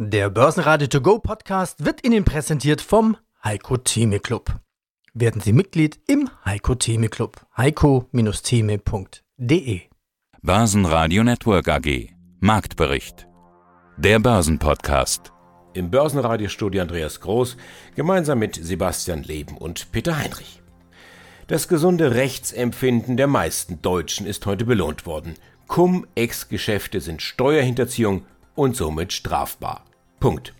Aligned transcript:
Der 0.00 0.30
Börsenradio 0.30 0.86
To 0.86 1.00
Go 1.00 1.18
Podcast 1.18 1.84
wird 1.84 2.06
Ihnen 2.06 2.24
präsentiert 2.24 2.80
vom 2.80 3.16
Heiko 3.42 3.78
Theme 3.78 4.20
Club. 4.20 4.60
Werden 5.12 5.40
Sie 5.40 5.52
Mitglied 5.52 5.98
im 6.06 6.30
Heiko 6.44 6.76
Theme 6.76 7.08
Club. 7.08 7.44
heiko-theme.de 7.56 9.80
Börsenradio 10.40 11.24
Network 11.24 11.66
AG 11.66 12.10
Marktbericht 12.38 13.26
Der 13.96 14.20
Börsenpodcast 14.20 15.32
Im 15.74 15.90
Börsenradiostudio 15.90 16.82
Andreas 16.82 17.18
Groß 17.18 17.56
gemeinsam 17.96 18.38
mit 18.38 18.54
Sebastian 18.54 19.24
Leben 19.24 19.56
und 19.56 19.90
Peter 19.90 20.16
Heinrich. 20.16 20.62
Das 21.48 21.66
gesunde 21.66 22.14
Rechtsempfinden 22.14 23.16
der 23.16 23.26
meisten 23.26 23.82
Deutschen 23.82 24.28
ist 24.28 24.46
heute 24.46 24.64
belohnt 24.64 25.06
worden. 25.06 25.34
Cum-Ex-Geschäfte 25.66 27.00
sind 27.00 27.20
Steuerhinterziehung 27.20 28.24
und 28.54 28.76
somit 28.76 29.12
strafbar. 29.12 29.82
Punkt. 30.20 30.54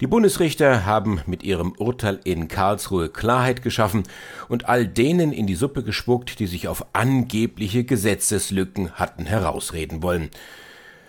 Die 0.00 0.06
Bundesrichter 0.06 0.86
haben 0.86 1.20
mit 1.26 1.42
ihrem 1.42 1.72
Urteil 1.72 2.20
in 2.24 2.48
Karlsruhe 2.48 3.10
Klarheit 3.10 3.62
geschaffen 3.62 4.04
und 4.48 4.66
all 4.66 4.86
denen 4.86 5.30
in 5.32 5.46
die 5.46 5.54
Suppe 5.54 5.82
gespuckt, 5.82 6.38
die 6.38 6.46
sich 6.46 6.68
auf 6.68 6.86
angebliche 6.94 7.84
Gesetzeslücken 7.84 8.92
hatten 8.92 9.26
herausreden 9.26 10.02
wollen. 10.02 10.30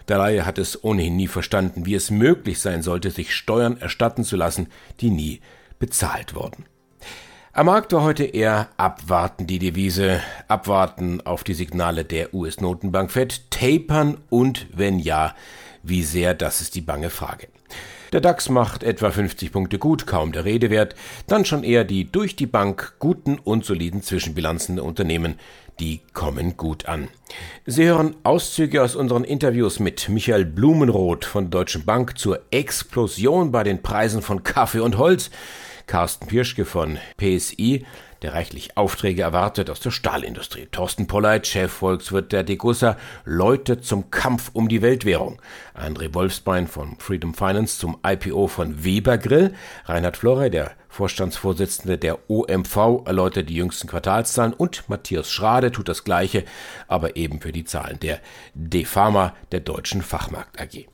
Der 0.09 0.17
Laie 0.17 0.45
hat 0.45 0.57
es 0.57 0.83
ohnehin 0.83 1.15
nie 1.15 1.29
verstanden, 1.29 1.85
wie 1.85 1.95
es 1.95 2.11
möglich 2.11 2.59
sein 2.59 2.81
sollte, 2.81 3.11
sich 3.11 3.33
Steuern 3.33 3.77
erstatten 3.77 4.25
zu 4.25 4.35
lassen, 4.35 4.67
die 4.99 5.09
nie 5.09 5.39
bezahlt 5.79 6.35
wurden. 6.35 6.65
Am 7.53 7.67
Markt 7.67 7.93
war 7.93 8.03
heute 8.03 8.23
eher 8.25 8.69
abwarten 8.75 9.47
die 9.47 9.59
Devise, 9.59 10.21
abwarten 10.49 11.21
auf 11.21 11.43
die 11.43 11.53
Signale 11.53 12.03
der 12.03 12.33
US-Notenbank 12.33 13.11
Fed, 13.11 13.51
tapern 13.51 14.17
und 14.29 14.67
wenn 14.73 14.99
ja, 14.99 15.33
wie 15.83 16.03
sehr, 16.03 16.33
das 16.33 16.61
ist 16.61 16.75
die 16.75 16.81
bange 16.81 17.09
Frage. 17.09 17.47
Der 18.11 18.19
DAX 18.19 18.49
macht 18.49 18.83
etwa 18.83 19.09
50 19.09 19.53
Punkte 19.53 19.79
gut, 19.79 20.05
kaum 20.05 20.33
der 20.33 20.43
Rede 20.43 20.69
wert, 20.69 20.95
dann 21.27 21.45
schon 21.45 21.63
eher 21.63 21.85
die 21.85 22.11
durch 22.11 22.35
die 22.35 22.45
Bank 22.45 22.95
guten 22.99 23.39
und 23.39 23.63
soliden 23.63 24.01
Zwischenbilanzen 24.01 24.75
der 24.75 24.83
Unternehmen, 24.83 25.39
die 25.79 26.01
kommen 26.11 26.57
gut 26.57 26.87
an. 26.87 27.07
Sie 27.65 27.85
hören 27.85 28.15
Auszüge 28.23 28.83
aus 28.83 28.97
unseren 28.97 29.23
Interviews 29.23 29.79
mit 29.79 30.09
Michael 30.09 30.43
Blumenroth 30.43 31.23
von 31.23 31.49
Deutschen 31.49 31.85
Bank 31.85 32.17
zur 32.17 32.41
Explosion 32.51 33.53
bei 33.53 33.63
den 33.63 33.81
Preisen 33.81 34.21
von 34.21 34.43
Kaffee 34.43 34.81
und 34.81 34.97
Holz, 34.97 35.31
Carsten 35.87 36.27
Pirschke 36.27 36.65
von 36.65 36.97
PSI, 37.17 37.85
der 38.21 38.33
reichlich 38.33 38.77
Aufträge 38.77 39.23
erwartet 39.23 39.69
aus 39.69 39.79
der 39.79 39.91
Stahlindustrie. 39.91 40.67
Thorsten 40.71 41.07
Polleit, 41.07 41.47
Chefvolkswirt 41.47 42.31
der 42.31 42.43
Degussa, 42.43 42.97
läutet 43.25 43.83
zum 43.83 44.11
Kampf 44.11 44.51
um 44.53 44.69
die 44.69 44.81
Weltwährung. 44.81 45.41
André 45.75 46.13
Wolfsbein 46.13 46.67
von 46.67 46.97
Freedom 46.99 47.33
Finance 47.33 47.79
zum 47.79 47.97
IPO 48.05 48.47
von 48.47 48.83
Weber 48.83 49.17
Grill. 49.17 49.53
Reinhard 49.85 50.17
Florey, 50.17 50.51
der 50.51 50.71
Vorstandsvorsitzende 50.89 51.97
der 51.97 52.29
OMV, 52.29 53.05
erläutert 53.05 53.49
die 53.49 53.55
jüngsten 53.55 53.87
Quartalszahlen 53.87 54.53
und 54.53 54.87
Matthias 54.87 55.31
Schrade 55.31 55.71
tut 55.71 55.89
das 55.89 56.03
Gleiche, 56.03 56.43
aber 56.87 57.15
eben 57.15 57.41
für 57.41 57.51
die 57.51 57.65
Zahlen 57.65 57.99
der 57.99 58.19
DeFarma, 58.53 59.33
der 59.51 59.61
Deutschen 59.61 60.01
Fachmarkt 60.03 60.61
AG. 60.61 60.87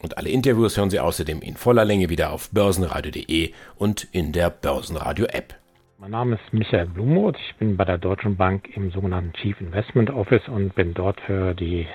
Und 0.00 0.16
alle 0.16 0.30
Interviews 0.30 0.78
hören 0.78 0.88
Sie 0.88 0.98
außerdem 0.98 1.42
in 1.42 1.56
voller 1.56 1.84
Länge 1.84 2.08
wieder 2.08 2.30
auf 2.30 2.48
börsenradio.de 2.50 3.52
und 3.76 4.08
in 4.12 4.32
der 4.32 4.48
Börsenradio 4.48 5.26
App. 5.26 5.59
Mein 6.00 6.12
Name 6.12 6.36
ist 6.36 6.52
Michael 6.54 6.86
Blumroth. 6.86 7.36
Ich 7.46 7.56
bin 7.56 7.76
bei 7.76 7.84
der 7.84 7.98
Deutschen 7.98 8.38
Bank 8.38 8.74
im 8.74 8.90
sogenannten 8.90 9.34
Chief 9.34 9.60
Investment 9.60 10.08
Office 10.08 10.48
und 10.48 10.74
bin 10.74 10.94
dort 10.94 11.20
für 11.20 11.52
die 11.52 11.86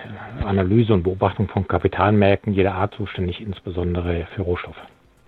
Analyse 0.44 0.94
und 0.94 1.02
Beobachtung 1.02 1.48
von 1.48 1.68
Kapitalmärkten 1.68 2.54
jeder 2.54 2.76
Art 2.76 2.94
zuständig, 2.94 3.42
insbesondere 3.42 4.28
für 4.36 4.44
Rohstoffe. 4.44 4.78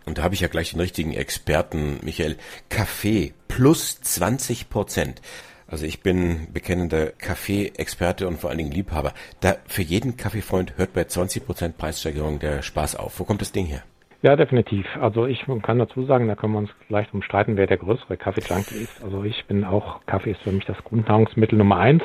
Und 0.06 0.20
da 0.20 0.24
habe 0.24 0.36
ich 0.36 0.42
ja 0.42 0.48
gleich 0.48 0.70
den 0.70 0.80
richtigen 0.80 1.14
Experten, 1.14 1.98
Michael. 2.04 2.38
Kaffee 2.70 3.34
plus 3.48 4.00
20 4.00 4.70
Prozent. 4.70 5.24
Also 5.66 5.88
ich 5.88 6.02
bin 6.02 6.54
bekennender 6.54 7.08
Kaffee-Experte 7.08 8.28
und 8.28 8.40
vor 8.40 8.52
allen 8.52 8.60
Dingen 8.60 8.72
Liebhaber. 8.72 9.14
Da 9.40 9.56
für 9.66 9.82
jeden 9.82 10.18
Kaffeefreund 10.18 10.78
hört 10.78 10.94
bei 10.94 11.06
20 11.06 11.48
Prozent 11.48 11.78
Preissteigerung 11.80 12.38
der 12.38 12.62
Spaß 12.62 12.96
auf. 12.96 13.20
Wo 13.20 13.24
kommt 13.24 13.42
das 13.42 13.52
Ding 13.52 13.66
her? 13.66 13.82
Ja, 14.24 14.36
definitiv. 14.36 14.88
Also 15.00 15.28
ich 15.28 15.46
kann 15.62 15.78
dazu 15.78 16.04
sagen, 16.06 16.28
da 16.28 16.36
können 16.36 16.54
wir 16.54 16.60
uns 16.60 16.72
leicht 16.90 17.14
umstreiten, 17.14 17.56
wer 17.56 17.68
der 17.68 17.78
größere 17.78 18.18
Kaffee-Junkie 18.18 18.84
ist. 18.84 19.04
Also 19.04 19.24
ich 19.24 19.46
bin 19.46 19.64
auch, 19.64 20.04
Kaffee 20.08 20.32
ist 20.32 20.42
für 20.42 20.52
mich 20.52 20.66
das 20.66 20.84
Grundnahrungsmittel 20.84 21.56
Nummer 21.56 21.78
eins, 21.78 22.04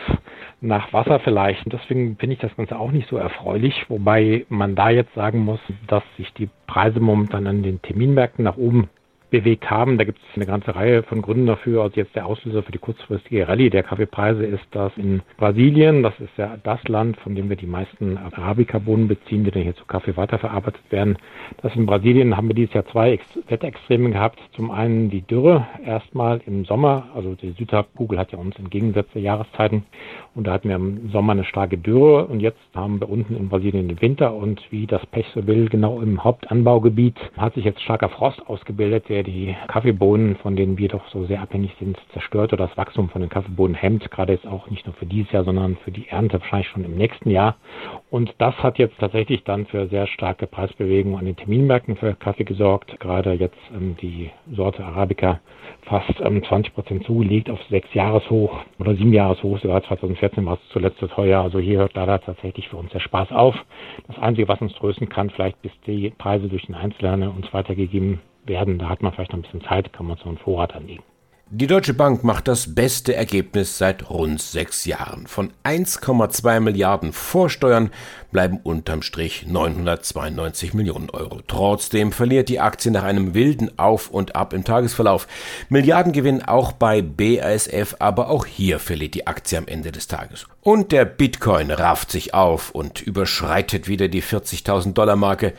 nach 0.61 0.93
Wasser 0.93 1.21
vielleicht. 1.21 1.65
Und 1.65 1.73
deswegen 1.73 2.17
finde 2.19 2.35
ich 2.35 2.41
das 2.41 2.55
Ganze 2.55 2.79
auch 2.79 2.93
nicht 2.93 3.09
so 3.09 3.17
erfreulich, 3.17 3.87
wobei 3.89 4.45
man 4.51 4.75
da 4.75 4.91
jetzt 4.91 5.15
sagen 5.15 5.39
muss, 5.39 5.61
dass 5.87 6.03
sich 6.19 6.31
die 6.35 6.51
Preise 6.67 7.01
momentan 7.01 7.47
an 7.47 7.63
den 7.63 7.81
Terminmärkten 7.81 8.45
nach 8.45 8.59
oben 8.59 8.91
bewegt 9.33 9.69
haben. 9.71 9.99
Da 9.99 10.05
gibt 10.05 10.19
es 10.19 10.37
eine 10.37 10.47
ganze 10.47 10.77
Reihe 10.77 11.03
von 11.03 11.23
Gründen 11.23 11.47
dafür. 11.47 11.83
Also 11.83 11.97
jetzt 11.97 12.15
der 12.15 12.27
Auslöser 12.27 12.63
für 12.63 12.71
die 12.71 12.79
kurzfristige 12.79 13.49
Rallye 13.49 13.71
der 13.71 13.83
Kaffeepreise 13.83 14.45
ist, 14.45 14.65
dass 14.71 14.93
in 14.97 15.23
Brasilien, 15.39 16.03
das 16.03 16.13
ist 16.21 16.37
ja 16.37 16.59
das 16.63 16.83
Land, 16.85 17.17
von 17.17 17.35
dem 17.35 17.49
wir 17.49 17.57
die 17.57 17.67
meisten 17.67 18.19
Arabica-Bohnen 18.19 19.09
beziehen, 19.09 19.43
die 19.43 19.51
dann 19.51 19.63
hier 19.63 19.75
zu 19.75 19.87
Kaffee 19.87 20.17
weiterverarbeitet 20.17 20.83
werden, 20.91 21.17
dass 21.63 21.75
in 21.75 21.87
Brasilien 21.87 22.37
haben 22.37 22.49
wir 22.49 22.55
dieses 22.55 22.75
Jahr 22.75 22.85
zwei 22.87 23.19
Wetterextreme 23.49 24.11
gehabt. 24.11 24.39
Zum 24.55 24.71
einen 24.71 25.09
die 25.09 25.23
Dürre 25.23 25.67
erstmal 25.85 26.43
im 26.47 26.67
Sommer, 26.67 27.09
also 27.15 27.35
die 27.35 27.53
Südhalbkugel 27.53 28.19
hat 28.19 28.33
ja 28.33 28.39
uns 28.39 28.57
entgegengesetzte 28.59 29.19
Jahreszeiten 29.19 29.85
und 30.35 30.47
da 30.47 30.53
hatten 30.53 30.69
wir 30.69 30.77
im 30.77 31.09
Sommer 31.11 31.33
eine 31.33 31.45
starke 31.45 31.79
Dürre 31.79 32.27
und 32.27 32.41
jetzt 32.41 32.61
haben 32.75 33.01
wir 33.01 33.09
unten 33.09 33.35
in 33.35 33.49
Brasilien 33.49 33.89
den 33.89 34.01
Winter 34.03 34.35
und 34.35 34.61
wie 34.71 34.87
das 34.87 35.05
Pech 35.07 35.27
so 35.35 35.47
will, 35.47 35.71
genau 35.71 36.03
im 36.03 36.23
Hauptanbaugebiet 36.23 37.17
hat 37.39 37.55
sich 37.55 37.65
jetzt 37.65 37.81
starker 37.81 38.11
Frost 38.11 38.47
ausgebildet, 38.47 39.09
der 39.09 39.22
die 39.23 39.57
Kaffeebohnen, 39.69 40.37
von 40.37 40.57
denen 40.57 40.79
wir 40.79 40.89
doch 40.89 41.07
so 41.09 41.25
sehr 41.27 41.41
abhängig 41.41 41.75
sind, 41.79 41.99
zerstört 42.13 42.53
oder 42.53 42.67
das 42.67 42.77
Wachstum 42.77 43.09
von 43.09 43.21
den 43.21 43.31
Kaffeebohnen 43.31 43.75
hemmt, 43.75 44.11
gerade 44.11 44.33
jetzt 44.33 44.47
auch 44.47 44.69
nicht 44.71 44.87
nur 44.87 44.95
für 44.95 45.07
dieses 45.07 45.33
Jahr, 45.33 45.45
sondern 45.45 45.77
für 45.85 45.91
die 45.91 46.09
Ernte 46.09 46.41
wahrscheinlich 46.41 46.69
schon 46.69 46.85
im 46.85 46.95
nächsten 46.97 47.31
Jahr. 47.31 47.57
Und 48.11 48.35
das 48.39 48.55
hat 48.63 48.79
jetzt 48.79 48.99
tatsächlich 48.99 49.45
dann 49.45 49.67
für 49.67 49.89
sehr 49.89 50.07
starke 50.07 50.47
Preisbewegungen 50.47 51.19
an 51.19 51.25
den 51.25 51.37
Terminmärkten 51.37 51.97
für 51.97 52.15
Kaffee 52.15 52.45
gesorgt. 52.45 52.99
Gerade 53.01 53.33
jetzt 53.33 53.59
ähm, 53.75 53.97
die 54.01 54.31
Sorte 54.55 54.85
Arabica 54.85 55.41
fast 55.83 56.21
ähm, 56.21 56.43
20 56.45 56.75
Prozent 56.75 57.05
zugelegt 57.05 57.51
auf 57.51 57.61
sechs 57.71 57.93
Jahreshoch 57.95 58.61
oder 58.79 58.95
sieben 58.95 59.13
Jahreshoch. 59.13 59.59
Sogar 59.61 59.83
2014 59.83 60.45
war 60.45 60.55
es 60.55 60.69
zuletzt 60.73 60.99
so 60.99 61.07
teuer. 61.07 61.41
Also 61.43 61.59
hier 61.59 61.79
hört 61.79 61.95
leider 61.95 62.21
tatsächlich 62.21 62.69
für 62.69 62.77
uns 62.77 62.91
der 62.93 63.01
Spaß 63.01 63.33
auf. 63.33 63.55
Das 64.07 64.19
Einzige, 64.19 64.49
was 64.49 64.61
uns 64.61 64.75
trösten 64.75 65.09
kann, 65.09 65.31
vielleicht 65.31 65.61
bis 65.63 65.73
die 65.87 66.11
Preise 66.11 66.49
durch 66.49 66.67
den 66.67 66.75
Einzelhandel 66.75 67.31
uns 67.31 67.53
weitergegeben 67.53 68.21
werden. 68.45 68.79
Da 68.79 68.89
hat 68.89 69.03
man 69.03 69.13
vielleicht 69.13 69.33
noch 69.33 69.39
ein 69.39 69.43
bisschen 69.43 69.63
Zeit, 69.63 69.93
kann 69.93 70.07
man 70.07 70.19
so 70.19 70.29
einen 70.29 70.39
Vorrat 70.39 70.75
anlegen. 70.75 71.03
Die 71.55 71.67
Deutsche 71.67 71.93
Bank 71.93 72.25
macht 72.25 72.49
das 72.49 72.75
beste 72.75 73.15
Ergebnis 73.15 73.77
seit 73.77 74.09
rund 74.09 74.41
sechs 74.41 74.87
Jahren. 74.87 75.27
Von 75.27 75.53
1,2 75.65 76.61
Milliarden 76.61 77.13
Vorsteuern 77.13 77.91
bleiben 78.31 78.59
unterm 78.63 79.03
Strich 79.03 79.47
992 79.47 80.73
Millionen 80.73 81.11
Euro. 81.11 81.41
Trotzdem 81.47 82.11
verliert 82.13 82.49
die 82.49 82.59
Aktie 82.59 82.91
nach 82.91 83.03
einem 83.03 83.35
wilden 83.35 83.79
Auf 83.79 84.09
und 84.09 84.35
Ab 84.35 84.55
im 84.55 84.65
Tagesverlauf. 84.65 85.29
Milliardengewinn 85.69 86.43
auch 86.43 86.73
bei 86.73 87.03
BASF, 87.03 87.97
aber 87.99 88.31
auch 88.31 88.47
hier 88.47 88.79
verliert 88.79 89.13
die 89.13 89.27
Aktie 89.27 89.59
am 89.59 89.69
Ende 89.69 89.93
des 89.93 90.07
Tages. 90.07 90.47
Und 90.63 90.91
der 90.91 91.05
Bitcoin 91.05 91.71
rafft 91.71 92.13
sich 92.13 92.33
auf 92.33 92.71
und 92.71 93.03
überschreitet 93.03 93.89
wieder 93.89 94.09
die 94.09 94.23
40.000 94.23 94.95
Dollar 94.95 95.17
Marke, 95.17 95.53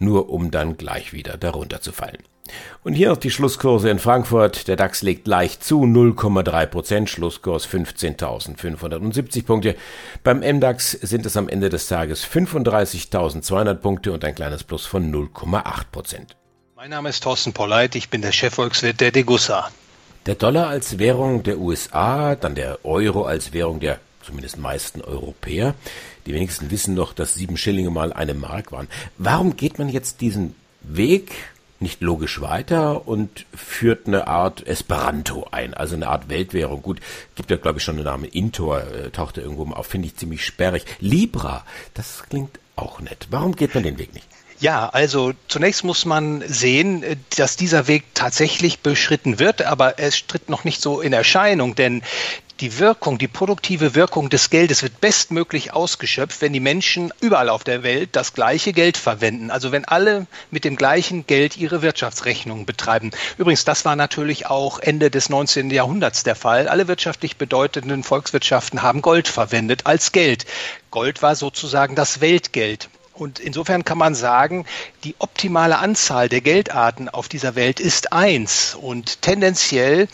nur 0.00 0.30
um 0.30 0.50
dann 0.50 0.76
gleich 0.76 1.12
wieder 1.12 1.36
darunter 1.36 1.80
zu 1.80 1.92
fallen. 1.92 2.18
Und 2.82 2.94
hier 2.94 3.10
noch 3.10 3.16
die 3.16 3.30
Schlusskurse 3.30 3.90
in 3.90 3.98
Frankfurt. 3.98 4.66
Der 4.66 4.76
DAX 4.76 5.02
legt 5.02 5.26
leicht 5.28 5.62
zu, 5.62 5.82
0,3 5.82 6.66
Prozent, 6.66 7.10
Schlusskurs 7.10 7.68
15.570 7.68 9.44
Punkte. 9.44 9.76
Beim 10.24 10.40
MDAX 10.40 10.92
sind 10.92 11.26
es 11.26 11.36
am 11.36 11.48
Ende 11.48 11.68
des 11.68 11.86
Tages 11.88 12.26
35.200 12.26 13.74
Punkte 13.74 14.12
und 14.12 14.24
ein 14.24 14.34
kleines 14.34 14.64
Plus 14.64 14.86
von 14.86 15.12
0,8 15.12 15.62
Prozent. 15.92 16.36
Mein 16.76 16.90
Name 16.90 17.10
ist 17.10 17.22
Thorsten 17.22 17.52
Polleit, 17.52 17.94
ich 17.94 18.08
bin 18.08 18.22
der 18.22 18.32
Chefvolkswirt 18.32 19.00
der 19.00 19.12
Degussa. 19.12 19.70
Der 20.26 20.34
Dollar 20.34 20.68
als 20.68 20.98
Währung 20.98 21.42
der 21.42 21.58
USA, 21.58 22.34
dann 22.34 22.54
der 22.54 22.84
Euro 22.84 23.24
als 23.24 23.52
Währung 23.52 23.80
der 23.80 23.98
zumindest 24.30 24.58
meisten 24.58 25.00
Europäer. 25.00 25.74
Die 26.24 26.32
wenigsten 26.32 26.70
wissen 26.70 26.94
noch, 26.94 27.12
dass 27.12 27.34
sieben 27.34 27.56
Schillinge 27.56 27.90
mal 27.90 28.12
eine 28.12 28.34
Mark 28.34 28.70
waren. 28.70 28.88
Warum 29.18 29.56
geht 29.56 29.78
man 29.78 29.88
jetzt 29.88 30.20
diesen 30.20 30.54
Weg 30.82 31.32
nicht 31.80 32.00
logisch 32.02 32.40
weiter 32.40 33.08
und 33.08 33.46
führt 33.54 34.06
eine 34.06 34.26
Art 34.26 34.66
Esperanto 34.66 35.48
ein, 35.50 35.72
also 35.72 35.96
eine 35.96 36.08
Art 36.08 36.28
Weltwährung. 36.28 36.82
Gut, 36.82 37.00
gibt 37.36 37.50
ja 37.50 37.56
glaube 37.56 37.78
ich 37.78 37.84
schon 37.84 37.96
den 37.96 38.04
Namen 38.04 38.24
Intor, 38.24 38.82
äh, 38.82 39.10
taucht 39.10 39.38
er 39.38 39.44
irgendwo 39.44 39.64
mal 39.64 39.76
auf, 39.76 39.86
finde 39.86 40.08
ich 40.08 40.16
ziemlich 40.16 40.44
sperrig. 40.44 40.84
Libra, 41.00 41.64
das 41.94 42.24
klingt 42.28 42.60
auch 42.76 43.00
nett. 43.00 43.28
Warum 43.30 43.56
geht 43.56 43.74
man 43.74 43.82
den 43.82 43.98
Weg 43.98 44.12
nicht? 44.12 44.26
Ja, 44.60 44.90
also 44.90 45.32
zunächst 45.48 45.84
muss 45.84 46.04
man 46.04 46.44
sehen, 46.46 47.02
dass 47.38 47.56
dieser 47.56 47.88
Weg 47.88 48.04
tatsächlich 48.12 48.80
beschritten 48.80 49.38
wird, 49.38 49.62
aber 49.62 49.98
es 49.98 50.26
tritt 50.26 50.50
noch 50.50 50.64
nicht 50.64 50.82
so 50.82 51.00
in 51.00 51.14
Erscheinung, 51.14 51.74
denn 51.74 52.02
die 52.60 52.78
Wirkung, 52.78 53.16
die 53.16 53.28
produktive 53.28 53.94
Wirkung 53.94 54.28
des 54.28 54.50
Geldes 54.50 54.82
wird 54.82 55.00
bestmöglich 55.00 55.72
ausgeschöpft, 55.72 56.42
wenn 56.42 56.52
die 56.52 56.60
Menschen 56.60 57.12
überall 57.20 57.48
auf 57.48 57.64
der 57.64 57.82
Welt 57.82 58.10
das 58.12 58.34
gleiche 58.34 58.72
Geld 58.72 58.98
verwenden. 58.98 59.50
Also 59.50 59.72
wenn 59.72 59.86
alle 59.86 60.26
mit 60.50 60.64
dem 60.64 60.76
gleichen 60.76 61.26
Geld 61.26 61.56
ihre 61.56 61.80
Wirtschaftsrechnungen 61.80 62.66
betreiben. 62.66 63.12
Übrigens, 63.38 63.64
das 63.64 63.84
war 63.84 63.96
natürlich 63.96 64.46
auch 64.46 64.78
Ende 64.78 65.10
des 65.10 65.30
19. 65.30 65.70
Jahrhunderts 65.70 66.22
der 66.22 66.36
Fall. 66.36 66.68
Alle 66.68 66.86
wirtschaftlich 66.86 67.36
bedeutenden 67.36 68.04
Volkswirtschaften 68.04 68.82
haben 68.82 69.00
Gold 69.00 69.28
verwendet 69.28 69.86
als 69.86 70.12
Geld. 70.12 70.44
Gold 70.90 71.22
war 71.22 71.36
sozusagen 71.36 71.94
das 71.94 72.20
Weltgeld. 72.20 72.90
Und 73.20 73.38
insofern 73.38 73.84
kann 73.84 73.98
man 73.98 74.14
sagen, 74.14 74.64
die 75.04 75.14
optimale 75.18 75.78
Anzahl 75.78 76.30
der 76.30 76.40
Geldarten 76.40 77.10
auf 77.10 77.28
dieser 77.28 77.54
Welt 77.54 77.78
ist 77.78 78.14
eins. 78.14 78.74
Und 78.80 79.20
tendenziell 79.20 80.08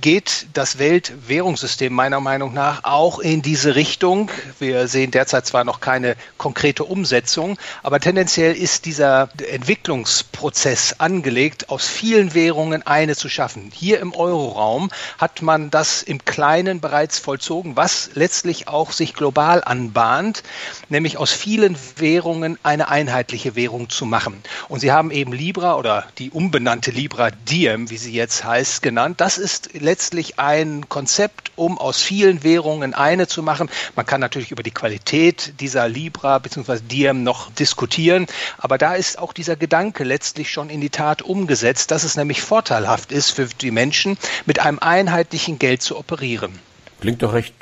geht 0.00 0.46
das 0.52 0.78
Weltwährungssystem 0.78 1.92
meiner 1.92 2.20
Meinung 2.20 2.54
nach 2.54 2.84
auch 2.84 3.18
in 3.18 3.42
diese 3.42 3.74
Richtung. 3.74 4.30
Wir 4.60 4.86
sehen 4.86 5.10
derzeit 5.10 5.44
zwar 5.46 5.64
noch 5.64 5.80
keine 5.80 6.16
konkrete 6.38 6.84
Umsetzung, 6.84 7.58
aber 7.82 7.98
tendenziell 7.98 8.54
ist 8.54 8.84
dieser 8.86 9.28
Entwicklungsprozess 9.50 10.96
angelegt, 10.98 11.68
aus 11.68 11.86
vielen 11.88 12.32
Währungen 12.34 12.86
eine 12.86 13.16
zu 13.16 13.28
schaffen. 13.28 13.70
Hier 13.74 13.98
im 14.00 14.14
Euroraum 14.14 14.90
hat 15.18 15.42
man 15.42 15.70
das 15.70 16.02
im 16.02 16.24
Kleinen 16.24 16.80
bereits 16.80 17.18
vollzogen, 17.18 17.76
was 17.76 18.10
letztlich 18.14 18.68
auch 18.68 18.92
sich 18.92 19.14
global 19.14 19.62
anbahnt, 19.64 20.42
nämlich 20.88 21.16
aus 21.16 21.32
vielen 21.32 21.76
Währungen 21.96 22.51
Währungen 22.52 22.58
eine 22.62 22.88
einheitliche 22.88 23.54
Währung 23.54 23.88
zu 23.88 24.04
machen. 24.04 24.42
Und 24.68 24.80
Sie 24.80 24.92
haben 24.92 25.10
eben 25.10 25.32
Libra 25.32 25.76
oder 25.76 26.04
die 26.18 26.30
umbenannte 26.30 26.90
Libra 26.90 27.30
Diem, 27.30 27.90
wie 27.90 27.96
sie 27.96 28.12
jetzt 28.12 28.44
heißt, 28.44 28.82
genannt. 28.82 29.20
Das 29.20 29.38
ist 29.38 29.70
letztlich 29.74 30.38
ein 30.38 30.88
Konzept, 30.88 31.52
um 31.56 31.78
aus 31.78 32.02
vielen 32.02 32.42
Währungen 32.42 32.94
eine 32.94 33.26
zu 33.26 33.42
machen. 33.42 33.70
Man 33.96 34.06
kann 34.06 34.20
natürlich 34.20 34.50
über 34.50 34.62
die 34.62 34.70
Qualität 34.70 35.54
dieser 35.60 35.88
Libra 35.88 36.38
bzw. 36.38 36.80
Diem 36.80 37.22
noch 37.22 37.50
diskutieren, 37.52 38.26
aber 38.58 38.78
da 38.78 38.94
ist 38.94 39.18
auch 39.18 39.32
dieser 39.32 39.56
Gedanke 39.56 40.04
letztlich 40.04 40.50
schon 40.50 40.70
in 40.70 40.80
die 40.80 40.90
Tat 40.90 41.22
umgesetzt, 41.22 41.90
dass 41.90 42.04
es 42.04 42.16
nämlich 42.16 42.42
vorteilhaft 42.42 43.12
ist 43.12 43.30
für 43.30 43.46
die 43.46 43.70
Menschen, 43.70 44.18
mit 44.46 44.60
einem 44.60 44.78
einheitlichen 44.78 45.58
Geld 45.58 45.82
zu 45.82 45.96
operieren. 45.96 46.58
Klingt 47.02 47.20
doch 47.24 47.32
recht 47.32 47.52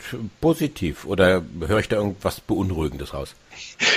positiv. 0.42 1.06
Oder 1.06 1.42
höre 1.66 1.78
ich 1.78 1.88
da 1.88 1.96
irgendwas 1.96 2.42
Beunruhigendes 2.42 3.14
raus? 3.14 3.34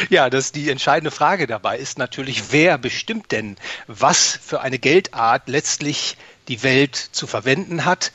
Ja, 0.10 0.30
das 0.30 0.54
die 0.54 0.70
entscheidende 0.70 1.12
Frage 1.12 1.48
dabei 1.48 1.78
ist 1.78 1.98
natürlich, 1.98 2.52
wer 2.52 2.78
bestimmt 2.78 3.34
denn, 3.34 3.58
was 3.88 4.40
für 4.42 4.62
eine 4.62 4.80
Geldart 4.80 5.50
letztlich 5.50 6.16
die 6.48 6.64
Welt 6.64 6.96
zu 6.96 7.28
verwenden 7.28 7.84
hat 7.84 8.14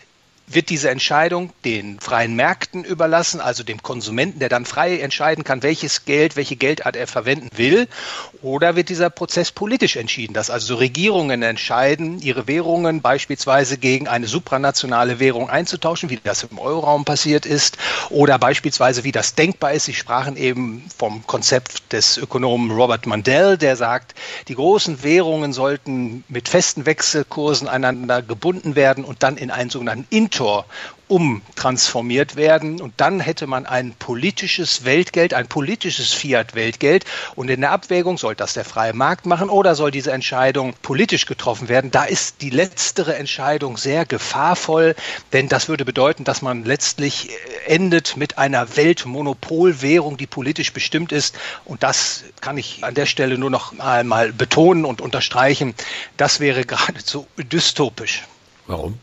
wird 0.51 0.71
diese 0.71 0.91
Entscheidung 0.91 1.51
den 1.65 2.01
freien 2.01 2.35
Märkten 2.35 2.85
überlassen, 2.85 3.41
also 3.41 3.63
dem 3.63 3.83
Konsumenten, 3.83 4.39
der 4.39 4.49
dann 4.49 4.65
frei 4.65 4.99
entscheiden 4.99 5.45
kann, 5.45 5.63
welches 5.63 6.05
Geld, 6.05 6.37
welche 6.37 6.57
Geldart 6.57 6.97
er 6.97 7.07
verwenden 7.07 7.51
will, 7.57 7.89
oder 8.43 8.77
wird 8.77 8.89
dieser 8.89 9.11
Prozess 9.11 9.53
politisch 9.53 9.97
entschieden, 9.97 10.33
dass 10.35 10.51
also 10.51 10.77
Regierungen 10.77 11.43
entscheiden, 11.43 12.21
ihre 12.21 12.47
Währungen 12.47 13.01
beispielsweise 13.03 13.79
gegen 13.79 14.09
eine 14.09 14.27
supranationale 14.27 15.19
Währung 15.21 15.51
einzutauschen, 15.51 16.11
wie 16.11 16.19
das 16.23 16.45
im 16.45 16.59
Euroraum 16.59 17.05
passiert 17.05 17.47
ist, 17.47 17.77
oder 18.11 18.39
beispielsweise 18.39 19.05
wie 19.05 19.13
das 19.13 19.35
denkbar 19.35 19.73
ist. 19.73 19.85
Sie 19.85 19.95
sprachen 19.95 20.37
eben 20.37 20.85
vom 20.97 21.27
Konzept 21.27 21.93
des 21.93 22.17
Ökonomen 22.17 22.71
Robert 22.71 23.07
Mandel, 23.07 23.59
der 23.59 23.77
sagt, 23.77 24.15
die 24.49 24.55
großen 24.55 25.03
Währungen 25.03 25.53
sollten 25.53 26.25
mit 26.29 26.49
festen 26.49 26.87
Wechselkursen 26.87 27.69
einander 27.69 28.23
gebunden 28.23 28.77
werden 28.77 29.05
und 29.05 29.23
dann 29.23 29.37
in 29.37 29.51
einen 29.51 29.71
sogenannten 29.71 30.07
Sektor 30.39 30.67
umtransformiert 31.09 32.37
werden. 32.37 32.81
Und 32.81 32.93
dann 32.99 33.19
hätte 33.19 33.47
man 33.47 33.67
ein 33.67 33.95
politisches 33.99 34.85
Weltgeld, 34.85 35.33
ein 35.35 35.49
politisches 35.49 36.13
Fiat-Weltgeld. 36.13 37.07
Und 37.35 37.49
in 37.49 37.63
der 37.63 37.73
Abwägung, 37.73 38.19
soll 38.19 38.35
das 38.35 38.53
der 38.53 38.65
freie 38.65 38.93
Markt 38.93 39.25
machen 39.27 39.49
oder 39.49 39.75
soll 39.75 39.91
diese 39.91 40.13
Entscheidung 40.13 40.75
politisch 40.83 41.25
getroffen 41.25 41.69
werden? 41.69 41.91
Da 41.91 42.05
ist 42.05 42.43
die 42.43 42.51
letztere 42.51 43.17
Entscheidung 43.17 43.79
sehr 43.79 44.05
gefahrvoll, 44.05 44.95
denn 45.33 45.49
das 45.49 45.69
würde 45.69 45.87
bedeuten, 45.87 46.25
dass 46.25 46.43
man 46.43 46.65
letztlich 46.65 47.31
endet 47.67 48.17
mit 48.19 48.39
einer 48.39 48.77
Weltmonopolwährung, 48.77 50.19
die 50.19 50.27
politisch 50.27 50.73
bestimmt 50.73 51.11
ist. 51.11 51.35
Und 51.65 51.83
das 51.83 52.25
kann 52.43 52.59
ich 52.59 52.85
an 52.85 52.95
der 52.95 53.07
Stelle 53.07 53.39
nur 53.39 53.51
noch 53.51 53.77
einmal 53.81 54.33
betonen 54.33 54.85
und 54.85 55.01
unterstreichen. 55.01 55.75
Das 56.17 56.39
wäre 56.39 56.65
geradezu 56.67 57.27
dystopisch. 57.39 58.25
Warum? 58.67 59.01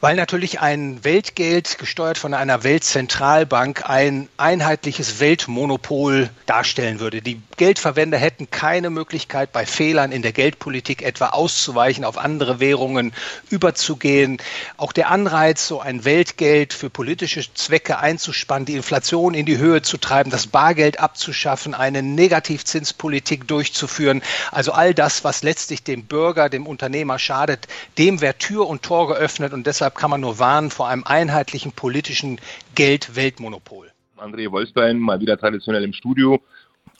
Weil 0.00 0.16
natürlich 0.16 0.60
ein 0.60 1.04
Weltgeld 1.04 1.78
gesteuert 1.78 2.16
von 2.16 2.32
einer 2.32 2.64
Weltzentralbank 2.64 3.88
ein 3.88 4.28
einheitliches 4.38 5.20
Weltmonopol 5.20 6.30
darstellen 6.46 7.00
würde. 7.00 7.20
Die 7.20 7.40
Geldverwender 7.58 8.16
hätten 8.16 8.50
keine 8.50 8.88
Möglichkeit, 8.88 9.52
bei 9.52 9.66
Fehlern 9.66 10.10
in 10.10 10.22
der 10.22 10.32
Geldpolitik 10.32 11.02
etwa 11.02 11.28
auszuweichen, 11.28 12.04
auf 12.04 12.16
andere 12.16 12.60
Währungen 12.60 13.12
überzugehen. 13.50 14.38
Auch 14.78 14.92
der 14.92 15.10
Anreiz, 15.10 15.66
so 15.66 15.80
ein 15.80 16.06
Weltgeld 16.06 16.72
für 16.72 16.88
politische 16.88 17.42
Zwecke 17.52 17.98
einzuspannen, 17.98 18.64
die 18.64 18.76
Inflation 18.76 19.34
in 19.34 19.44
die 19.44 19.58
Höhe 19.58 19.82
zu 19.82 19.98
treiben, 19.98 20.30
das 20.30 20.46
Bargeld 20.46 20.98
abzuschaffen, 20.98 21.74
eine 21.74 22.02
Negativzinspolitik 22.02 23.46
durchzuführen, 23.46 24.22
also 24.50 24.72
all 24.72 24.94
das, 24.94 25.24
was 25.24 25.42
letztlich 25.42 25.84
dem 25.84 26.04
Bürger, 26.04 26.48
dem 26.48 26.66
Unternehmer 26.66 27.18
schadet, 27.18 27.68
dem 27.98 28.22
wäre 28.22 28.38
Tür 28.38 28.66
und 28.66 28.82
Tor 28.82 29.08
geöffnet 29.08 29.52
und 29.52 29.66
deshalb 29.66 29.89
Deshalb 29.90 30.02
kann 30.02 30.10
man 30.10 30.20
nur 30.20 30.38
warnen 30.38 30.70
vor 30.70 30.86
einem 30.86 31.02
einheitlichen 31.02 31.72
politischen 31.72 32.40
Geld-Weltmonopol. 32.76 33.90
André 34.18 34.48
Wolfstein, 34.48 35.00
mal 35.00 35.18
wieder 35.18 35.36
traditionell 35.36 35.82
im 35.82 35.92
Studio. 35.92 36.40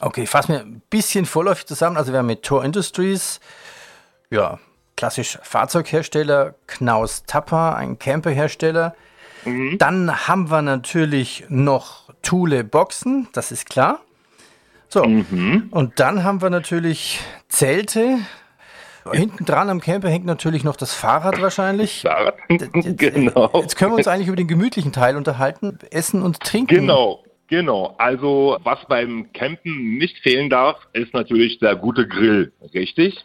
Okay, 0.00 0.26
fassen 0.26 0.52
wir 0.52 0.60
ein 0.60 0.82
bisschen 0.90 1.24
vorläufig 1.24 1.66
zusammen. 1.66 1.96
Also 1.96 2.10
wir 2.10 2.18
haben 2.18 2.26
mit 2.26 2.42
Tor 2.42 2.64
Industries, 2.64 3.38
ja, 4.30 4.58
klassisch 4.96 5.38
Fahrzeughersteller, 5.40 6.56
Knaus 6.66 7.22
Tapper, 7.26 7.76
ein 7.76 8.00
Camperhersteller. 8.00 8.96
Mhm. 9.44 9.78
Dann 9.78 10.26
haben 10.26 10.50
wir 10.50 10.62
natürlich 10.62 11.44
noch 11.48 12.12
Thule 12.22 12.64
Boxen, 12.64 13.28
das 13.32 13.52
ist 13.52 13.70
klar. 13.70 14.00
So, 14.88 15.04
mhm. 15.04 15.68
und 15.70 16.00
dann 16.00 16.24
haben 16.24 16.42
wir 16.42 16.50
natürlich 16.50 17.20
Zelte, 17.48 18.18
Hinten 19.12 19.44
dran 19.44 19.70
am 19.70 19.80
Camper 19.80 20.08
hängt 20.08 20.26
natürlich 20.26 20.64
noch 20.64 20.76
das 20.76 20.94
Fahrrad 20.94 21.40
wahrscheinlich. 21.40 22.02
Fahrrad, 22.02 22.36
genau. 22.48 23.50
Jetzt 23.54 23.76
können 23.76 23.92
wir 23.92 23.96
uns 23.96 24.08
eigentlich 24.08 24.28
über 24.28 24.36
den 24.36 24.48
gemütlichen 24.48 24.92
Teil 24.92 25.16
unterhalten, 25.16 25.78
Essen 25.90 26.22
und 26.22 26.40
Trinken. 26.40 26.74
Genau, 26.74 27.24
genau. 27.48 27.94
Also 27.98 28.58
was 28.62 28.78
beim 28.88 29.32
Campen 29.32 29.98
nicht 29.98 30.18
fehlen 30.18 30.50
darf, 30.50 30.76
ist 30.92 31.14
natürlich 31.14 31.58
der 31.58 31.76
gute 31.76 32.06
Grill, 32.06 32.52
richtig? 32.74 33.24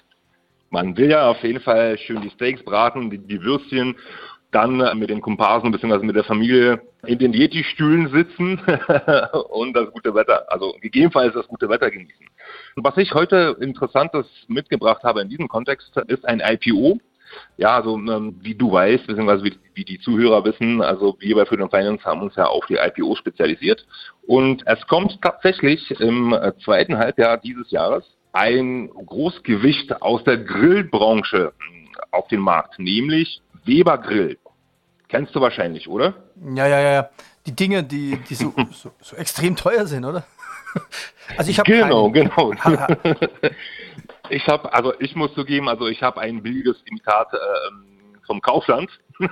Man 0.70 0.98
will 0.98 1.12
ja 1.12 1.30
auf 1.30 1.42
jeden 1.44 1.62
Fall 1.62 1.98
schön 1.98 2.22
die 2.22 2.32
Steaks 2.32 2.64
braten, 2.64 3.10
die, 3.10 3.18
die 3.18 3.42
Würstchen 3.42 3.96
dann 4.56 4.98
mit 4.98 5.10
den 5.10 5.20
Komparsen 5.20 5.72
bzw. 5.72 6.06
mit 6.06 6.16
der 6.16 6.24
Familie 6.24 6.82
in 7.06 7.20
den 7.20 7.34
Yeti-Stühlen 7.34 8.08
sitzen 8.08 8.62
und 9.50 9.74
das 9.76 9.92
gute 9.92 10.16
Wetter, 10.16 10.46
also 10.48 10.74
gegebenenfalls 10.82 11.34
das 11.34 11.48
gute 11.48 11.68
Wetter 11.68 11.92
genießen. 11.92 12.26
Was 12.78 12.96
ich 12.96 13.14
heute 13.14 13.58
Interessantes 13.60 14.26
mitgebracht 14.48 15.04
habe 15.04 15.22
in 15.22 15.30
diesem 15.30 15.50
Kontext, 15.50 15.96
ist 16.08 16.26
ein 16.26 16.42
IPO. 16.42 17.00
Ja, 17.58 17.76
also 17.76 17.98
ähm, 17.98 18.38
wie 18.42 18.56
du 18.56 18.72
weißt, 18.72 19.08
beziehungsweise 19.08 19.44
wie, 19.44 19.58
wie 19.74 19.84
die 19.84 20.00
Zuhörer 20.00 20.46
wissen, 20.46 20.82
also 20.82 21.18
wir 21.20 21.36
bei 21.36 21.46
Freedom 21.46 21.70
Finance 21.70 22.06
haben 22.06 22.22
uns 22.22 22.36
ja 22.36 22.46
auf 22.46 22.66
die 22.68 22.76
IPO 22.76 23.16
spezialisiert. 23.16 23.86
Und 24.26 24.64
es 24.68 24.88
kommt 24.88 25.22
tatsächlich 25.22 25.92
im 26.00 26.32
äh, 26.32 26.54
zweiten 26.64 26.98
Halbjahr 26.98 27.38
dieses 27.38 27.72
Jahres 27.72 28.06
ein 28.32 28.90
Großgewicht 28.90 30.02
aus 30.02 30.24
der 30.24 30.38
Grillbranche 30.38 31.52
hm, 31.58 31.90
auf 32.12 32.30
den 32.30 32.40
Markt, 32.40 32.80
nämlich 32.80 33.42
Weber 33.66 33.98
Grill. 33.98 34.38
Kennst 35.08 35.36
du 35.36 35.42
wahrscheinlich, 35.42 35.88
oder? 35.88 36.14
Ja, 36.56 36.68
ja, 36.68 36.80
ja. 36.80 37.10
Die 37.46 37.56
Dinge, 37.56 37.84
die, 37.84 38.18
die 38.30 38.36
so, 38.36 38.54
so, 38.72 38.92
so 39.02 39.16
extrem 39.16 39.56
teuer 39.56 39.86
sind, 39.86 40.06
oder? 40.06 40.26
Also 41.38 41.50
ich 41.50 41.58
habe 41.58 41.72
genau, 41.72 42.12
keinen. 42.12 42.30
genau. 42.30 42.52
ich 44.30 44.46
habe, 44.48 44.72
also 44.74 44.94
ich 45.00 45.16
muss 45.16 45.34
zugeben, 45.34 45.70
also 45.70 45.88
ich 45.88 46.04
habe 46.04 46.20
ein 46.20 46.44
billiges 46.44 46.76
Imitat 46.86 47.34
äh, 47.34 47.38
vom 48.28 48.42
Kaufland. 48.42 48.92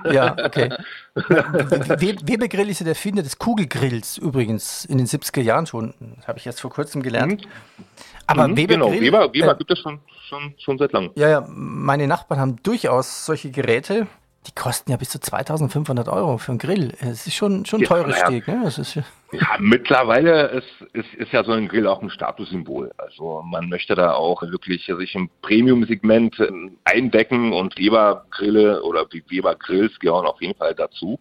Ja, 0.10 0.36
okay. 0.44 0.70
Weber 1.16 2.48
Grill 2.48 2.70
ist 2.70 2.80
ja 2.80 2.86
der 2.86 2.96
Finder 2.96 3.22
des 3.22 3.38
Kugelgrills 3.38 4.18
übrigens 4.18 4.86
in 4.86 4.98
den 4.98 5.08
70er 5.08 5.42
Jahren 5.42 5.66
schon. 5.66 5.94
Das 6.16 6.28
habe 6.28 6.40
ich 6.40 6.46
erst 6.46 6.62
vor 6.62 6.72
kurzem 6.72 7.04
gelernt. 7.04 7.46
Mhm. 7.46 7.86
Aber 8.28 8.48
mhm, 8.48 8.58
Weber 8.58 8.74
genau, 8.76 8.90
Grill, 8.90 9.02
Weber, 9.02 9.34
Weber 9.34 9.52
äh, 9.52 9.58
gibt 9.58 9.72
es 9.72 9.80
schon, 9.80 10.00
schon, 10.30 10.56
schon 10.58 10.78
seit 10.78 10.94
langem. 10.94 11.12
Ja, 11.16 11.28
ja, 11.28 11.46
meine 11.48 12.08
Nachbarn 12.08 12.40
haben 12.40 12.64
durchaus 12.64 13.26
solche 13.26 13.52
Geräte 13.52 14.08
die 14.48 14.52
kosten 14.54 14.92
ja 14.92 14.98
bis 14.98 15.10
zu 15.10 15.20
2500 15.20 16.08
Euro 16.10 16.38
für 16.38 16.52
einen 16.52 16.60
Grill. 16.60 16.94
Es 17.00 17.28
ist 17.28 17.36
schon, 17.36 17.66
schon 17.66 17.82
ein 17.82 17.86
teures 17.86 18.20
ja, 18.20 18.28
Steg. 18.28 18.48
Ne? 18.48 18.62
Das 18.64 18.78
ist 18.78 18.96
ja, 18.96 19.58
mittlerweile 19.60 20.48
ist, 20.48 20.82
ist, 20.94 21.14
ist 21.16 21.32
ja 21.32 21.44
so 21.44 21.54
ein 21.54 21.68
Grill 21.68 21.88
auch 21.88 22.02
ein 22.02 22.10
Statussymbol. 22.10 22.92
Also 22.98 23.42
man 23.44 23.68
möchte 23.68 23.96
da 23.96 24.14
auch 24.14 24.42
wirklich 24.44 24.86
sich 24.86 25.16
im 25.16 25.30
Premium-Segment 25.42 26.40
ähm, 26.40 26.78
eindecken 26.84 27.52
und 27.52 27.78
Weber-Grille 27.78 28.84
oder 28.84 29.08
Weber-Grills 29.12 30.00
gehören 30.00 30.26
auf 30.26 30.42
jeden 30.42 30.58
Fall 30.58 30.76
dazu. 30.76 31.20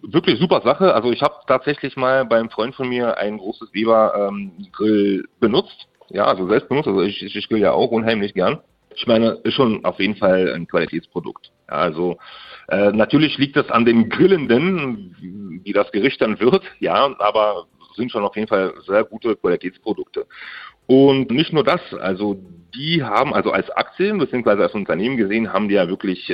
Wirklich 0.00 0.38
super 0.38 0.62
Sache. 0.62 0.94
Also 0.94 1.12
ich 1.12 1.20
habe 1.22 1.34
tatsächlich 1.46 1.96
mal 1.96 2.24
beim 2.24 2.48
Freund 2.48 2.74
von 2.74 2.88
mir 2.88 3.18
ein 3.18 3.36
großes 3.36 3.74
Weber-Grill 3.74 5.18
ähm, 5.18 5.28
benutzt. 5.40 5.88
Ja, 6.08 6.24
also 6.24 6.48
selbst 6.48 6.68
benutzt. 6.68 6.88
Also 6.88 7.02
ich, 7.02 7.22
ich 7.22 7.48
grill 7.48 7.60
ja 7.60 7.72
auch 7.72 7.90
unheimlich 7.90 8.32
gern. 8.32 8.60
Ich 8.94 9.06
meine, 9.06 9.38
ist 9.44 9.54
schon 9.54 9.84
auf 9.84 9.98
jeden 10.00 10.16
Fall 10.16 10.52
ein 10.54 10.66
Qualitätsprodukt. 10.66 11.52
Also 11.66 12.18
äh, 12.68 12.90
natürlich 12.92 13.38
liegt 13.38 13.56
es 13.56 13.70
an 13.70 13.84
den 13.84 14.08
Grillenden, 14.08 15.60
wie 15.64 15.72
das 15.72 15.90
Gericht 15.92 16.20
dann 16.20 16.40
wird, 16.40 16.64
ja, 16.80 17.14
aber 17.18 17.66
sind 17.96 18.10
schon 18.10 18.24
auf 18.24 18.36
jeden 18.36 18.48
Fall 18.48 18.74
sehr 18.86 19.04
gute 19.04 19.36
Qualitätsprodukte. 19.36 20.26
Und 20.86 21.30
nicht 21.30 21.52
nur 21.52 21.62
das, 21.62 21.80
also 21.94 22.36
die 22.74 23.02
haben, 23.02 23.32
also 23.32 23.52
als 23.52 23.70
Aktien 23.70 24.18
bzw. 24.18 24.62
als 24.62 24.74
Unternehmen 24.74 25.16
gesehen, 25.16 25.52
haben 25.52 25.68
die 25.68 25.74
ja 25.74 25.88
wirklich 25.88 26.32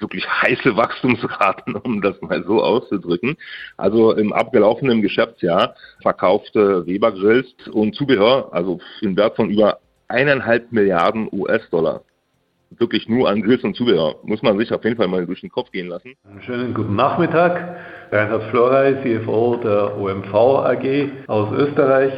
wirklich 0.00 0.28
heiße 0.28 0.76
Wachstumsraten, 0.76 1.76
um 1.84 2.02
das 2.02 2.20
mal 2.20 2.44
so 2.44 2.62
auszudrücken. 2.62 3.36
Also 3.76 4.12
im 4.12 4.32
abgelaufenen 4.32 5.02
Geschäftsjahr 5.02 5.74
verkaufte 6.02 6.86
Weber 6.86 7.12
Grills 7.12 7.54
und 7.72 7.94
Zubehör, 7.94 8.48
also 8.52 8.80
im 9.00 9.16
Wert 9.16 9.36
von 9.36 9.50
über 9.50 9.78
eineinhalb 10.08 10.72
Milliarden 10.72 11.28
US-Dollar 11.32 12.02
wirklich 12.78 13.08
nur 13.08 13.28
an 13.28 13.42
Grills 13.42 13.62
und 13.64 13.76
Zubehör. 13.76 14.16
Muss 14.24 14.42
man 14.42 14.58
sich 14.58 14.72
auf 14.72 14.84
jeden 14.84 14.96
Fall 14.96 15.08
mal 15.08 15.24
durch 15.26 15.40
den 15.40 15.50
Kopf 15.50 15.70
gehen 15.70 15.88
lassen. 15.88 16.14
Einen 16.28 16.42
schönen 16.42 16.74
guten 16.74 16.96
Nachmittag. 16.96 17.76
Reinhard 18.10 18.44
Florey, 18.50 18.96
CFO 19.02 19.56
der 19.62 19.96
OMV 19.98 20.34
AG 20.34 21.08
aus 21.26 21.52
Österreich. 21.52 22.12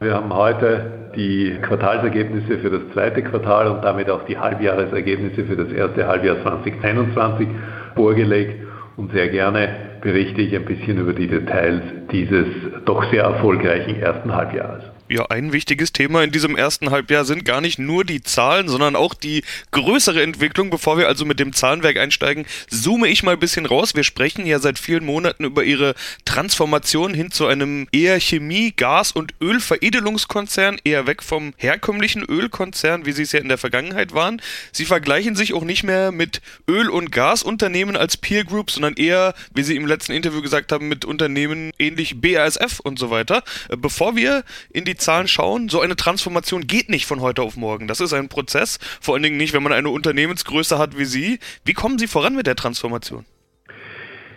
Wir 0.00 0.14
haben 0.14 0.34
heute 0.34 1.10
die 1.16 1.56
Quartalsergebnisse 1.62 2.58
für 2.58 2.70
das 2.70 2.82
zweite 2.92 3.22
Quartal 3.22 3.68
und 3.68 3.82
damit 3.82 4.10
auch 4.10 4.24
die 4.24 4.36
Halbjahresergebnisse 4.36 5.44
für 5.44 5.56
das 5.56 5.70
erste 5.70 6.06
Halbjahr 6.06 6.42
2021 6.42 7.48
vorgelegt 7.94 8.66
und 8.96 9.12
sehr 9.12 9.28
gerne 9.28 9.68
berichte 10.00 10.42
ich 10.42 10.54
ein 10.54 10.64
bisschen 10.64 10.98
über 10.98 11.12
die 11.12 11.28
Details 11.28 11.82
dieses 12.10 12.46
doch 12.84 13.04
sehr 13.10 13.22
erfolgreichen 13.22 13.96
ersten 14.00 14.34
Halbjahres. 14.34 14.84
Ja, 15.06 15.26
ein 15.26 15.52
wichtiges 15.52 15.92
Thema 15.92 16.24
in 16.24 16.30
diesem 16.30 16.56
ersten 16.56 16.90
Halbjahr 16.90 17.26
sind 17.26 17.44
gar 17.44 17.60
nicht 17.60 17.78
nur 17.78 18.06
die 18.06 18.22
Zahlen, 18.22 18.70
sondern 18.70 18.96
auch 18.96 19.12
die 19.12 19.44
größere 19.70 20.22
Entwicklung. 20.22 20.70
Bevor 20.70 20.96
wir 20.96 21.08
also 21.08 21.26
mit 21.26 21.38
dem 21.38 21.52
Zahlenwerk 21.52 21.98
einsteigen, 21.98 22.46
zoome 22.70 23.08
ich 23.08 23.22
mal 23.22 23.32
ein 23.32 23.38
bisschen 23.38 23.66
raus. 23.66 23.94
Wir 23.94 24.02
sprechen 24.02 24.46
ja 24.46 24.58
seit 24.60 24.78
vielen 24.78 25.04
Monaten 25.04 25.44
über 25.44 25.62
ihre 25.62 25.94
Transformation 26.24 27.12
hin 27.12 27.30
zu 27.30 27.46
einem 27.46 27.86
eher 27.92 28.18
Chemie-, 28.18 28.72
Gas- 28.74 29.12
und 29.12 29.34
Ölveredelungskonzern, 29.42 30.78
eher 30.84 31.06
weg 31.06 31.22
vom 31.22 31.52
herkömmlichen 31.58 32.22
Ölkonzern, 32.22 33.04
wie 33.04 33.12
sie 33.12 33.24
es 33.24 33.32
ja 33.32 33.40
in 33.40 33.48
der 33.48 33.58
Vergangenheit 33.58 34.14
waren. 34.14 34.40
Sie 34.72 34.86
vergleichen 34.86 35.36
sich 35.36 35.52
auch 35.52 35.64
nicht 35.64 35.82
mehr 35.82 36.12
mit 36.12 36.40
Öl- 36.66 36.88
und 36.88 37.12
Gasunternehmen 37.12 37.98
als 37.98 38.16
Peer 38.16 38.44
Group, 38.44 38.70
sondern 38.70 38.94
eher, 38.94 39.34
wie 39.54 39.64
Sie 39.64 39.76
im 39.76 39.86
letzten 39.86 40.12
Interview 40.12 40.40
gesagt 40.40 40.72
haben, 40.72 40.88
mit 40.88 41.04
Unternehmen 41.04 41.72
ähnlich 41.78 42.22
BASF 42.22 42.80
und 42.80 42.98
so 42.98 43.10
weiter. 43.10 43.42
Bevor 43.76 44.16
wir 44.16 44.44
in 44.72 44.86
die 44.86 44.94
Zahlen 45.04 45.28
schauen, 45.28 45.68
so 45.68 45.80
eine 45.80 45.96
Transformation 45.96 46.66
geht 46.66 46.88
nicht 46.88 47.06
von 47.06 47.20
heute 47.20 47.42
auf 47.42 47.56
morgen. 47.56 47.88
Das 47.88 48.00
ist 48.00 48.14
ein 48.14 48.28
Prozess, 48.28 48.78
vor 49.00 49.14
allen 49.14 49.22
Dingen 49.22 49.36
nicht, 49.36 49.52
wenn 49.52 49.62
man 49.62 49.72
eine 49.72 49.90
Unternehmensgröße 49.90 50.78
hat 50.78 50.98
wie 50.98 51.04
Sie. 51.04 51.38
Wie 51.64 51.74
kommen 51.74 51.98
Sie 51.98 52.06
voran 52.06 52.34
mit 52.34 52.46
der 52.46 52.56
Transformation? 52.56 53.26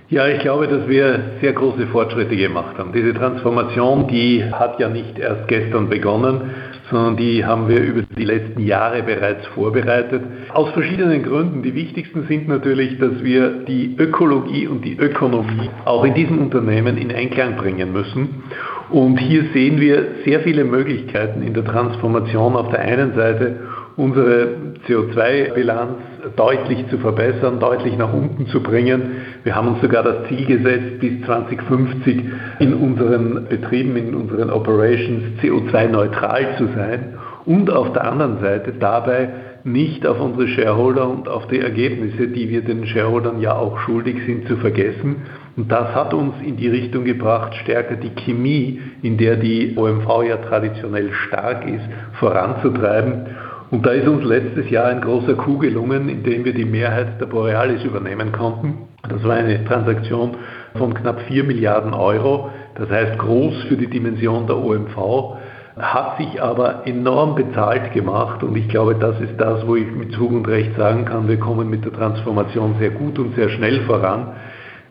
Ja, 0.09 0.25
ich 0.27 0.39
glaube, 0.39 0.69
dass 0.69 0.87
wir 0.87 1.37
sehr 1.41 1.51
große 1.51 1.87
Fortschritte 1.87 2.37
gemacht 2.37 2.77
haben. 2.77 2.93
Diese 2.93 3.13
Transformation, 3.13 4.07
die 4.07 4.41
hat 4.41 4.79
ja 4.79 4.87
nicht 4.87 5.19
erst 5.19 5.49
gestern 5.49 5.89
begonnen, 5.89 6.51
sondern 6.89 7.17
die 7.17 7.43
haben 7.43 7.67
wir 7.67 7.81
über 7.81 8.03
die 8.03 8.23
letzten 8.23 8.61
Jahre 8.61 9.03
bereits 9.03 9.45
vorbereitet. 9.47 10.23
Aus 10.53 10.71
verschiedenen 10.71 11.23
Gründen. 11.23 11.61
Die 11.61 11.75
wichtigsten 11.75 12.25
sind 12.27 12.47
natürlich, 12.47 12.97
dass 12.99 13.21
wir 13.21 13.65
die 13.65 13.97
Ökologie 13.97 14.67
und 14.67 14.85
die 14.85 14.97
Ökonomie 14.97 15.69
auch 15.83 16.05
in 16.05 16.13
diesem 16.13 16.39
Unternehmen 16.39 16.97
in 16.97 17.11
Einklang 17.11 17.57
bringen 17.57 17.91
müssen. 17.91 18.43
Und 18.89 19.17
hier 19.17 19.45
sehen 19.53 19.79
wir 19.79 20.05
sehr 20.23 20.41
viele 20.41 20.63
Möglichkeiten 20.63 21.41
in 21.41 21.53
der 21.53 21.65
Transformation. 21.65 22.55
Auf 22.55 22.69
der 22.69 22.79
einen 22.79 23.15
Seite 23.15 23.57
unsere 23.97 24.49
CO2-Bilanz 24.87 25.95
deutlich 26.35 26.87
zu 26.89 26.97
verbessern, 26.99 27.59
deutlich 27.59 27.97
nach 27.97 28.13
unten 28.13 28.47
zu 28.47 28.61
bringen. 28.61 29.23
Wir 29.43 29.55
haben 29.55 29.69
uns 29.69 29.81
sogar 29.81 30.03
das 30.03 30.27
Ziel 30.27 30.45
gesetzt, 30.45 30.99
bis 30.99 31.21
2050 31.25 32.23
in 32.59 32.73
unseren 32.75 33.47
Betrieben, 33.49 33.97
in 33.97 34.13
unseren 34.13 34.51
Operations 34.51 35.23
CO2-neutral 35.41 36.57
zu 36.57 36.67
sein 36.75 37.15
und 37.45 37.71
auf 37.71 37.93
der 37.93 38.11
anderen 38.11 38.39
Seite 38.39 38.73
dabei 38.79 39.29
nicht 39.63 40.05
auf 40.05 40.19
unsere 40.21 40.47
Shareholder 40.47 41.09
und 41.09 41.27
auf 41.27 41.47
die 41.47 41.59
Ergebnisse, 41.59 42.27
die 42.27 42.49
wir 42.49 42.61
den 42.61 42.85
Shareholdern 42.85 43.41
ja 43.41 43.55
auch 43.55 43.79
schuldig 43.79 44.17
sind, 44.25 44.47
zu 44.47 44.57
vergessen. 44.57 45.17
Und 45.57 45.71
das 45.71 45.95
hat 45.95 46.13
uns 46.13 46.35
in 46.45 46.55
die 46.55 46.67
Richtung 46.67 47.03
gebracht, 47.03 47.55
stärker 47.55 47.95
die 47.95 48.11
Chemie, 48.11 48.79
in 49.01 49.17
der 49.17 49.37
die 49.37 49.75
OMV 49.75 50.23
ja 50.29 50.37
traditionell 50.37 51.11
stark 51.11 51.67
ist, 51.67 51.83
voranzutreiben. 52.19 53.25
Und 53.71 53.83
da 53.85 53.89
ist 53.89 54.07
uns 54.07 54.23
letztes 54.23 54.69
Jahr 54.69 54.85
ein 54.85 55.01
großer 55.01 55.33
Coup 55.33 55.59
gelungen, 55.59 56.09
indem 56.09 56.45
wir 56.45 56.53
die 56.53 56.63
Mehrheit 56.63 57.19
der 57.19 57.25
Borealis 57.25 57.83
übernehmen 57.83 58.31
konnten. 58.31 58.87
Das 59.09 59.23
war 59.23 59.35
eine 59.35 59.65
Transaktion 59.65 60.35
von 60.75 60.93
knapp 60.93 61.21
4 61.21 61.43
Milliarden 61.43 61.93
Euro, 61.93 62.51
das 62.75 62.89
heißt 62.89 63.17
groß 63.17 63.63
für 63.63 63.77
die 63.77 63.89
Dimension 63.89 64.45
der 64.45 64.57
OMV, 64.57 65.37
hat 65.75 66.17
sich 66.17 66.41
aber 66.41 66.85
enorm 66.85 67.35
bezahlt 67.35 67.93
gemacht 67.93 68.43
und 68.43 68.55
ich 68.55 68.67
glaube, 68.69 68.95
das 68.95 69.19
ist 69.21 69.39
das, 69.39 69.65
wo 69.65 69.75
ich 69.75 69.91
mit 69.91 70.11
Zug 70.13 70.31
und 70.31 70.47
Recht 70.47 70.75
sagen 70.75 71.05
kann, 71.05 71.27
wir 71.27 71.39
kommen 71.39 71.69
mit 71.69 71.83
der 71.83 71.93
Transformation 71.93 72.75
sehr 72.79 72.91
gut 72.91 73.17
und 73.19 73.35
sehr 73.35 73.49
schnell 73.49 73.81
voran. 73.81 74.33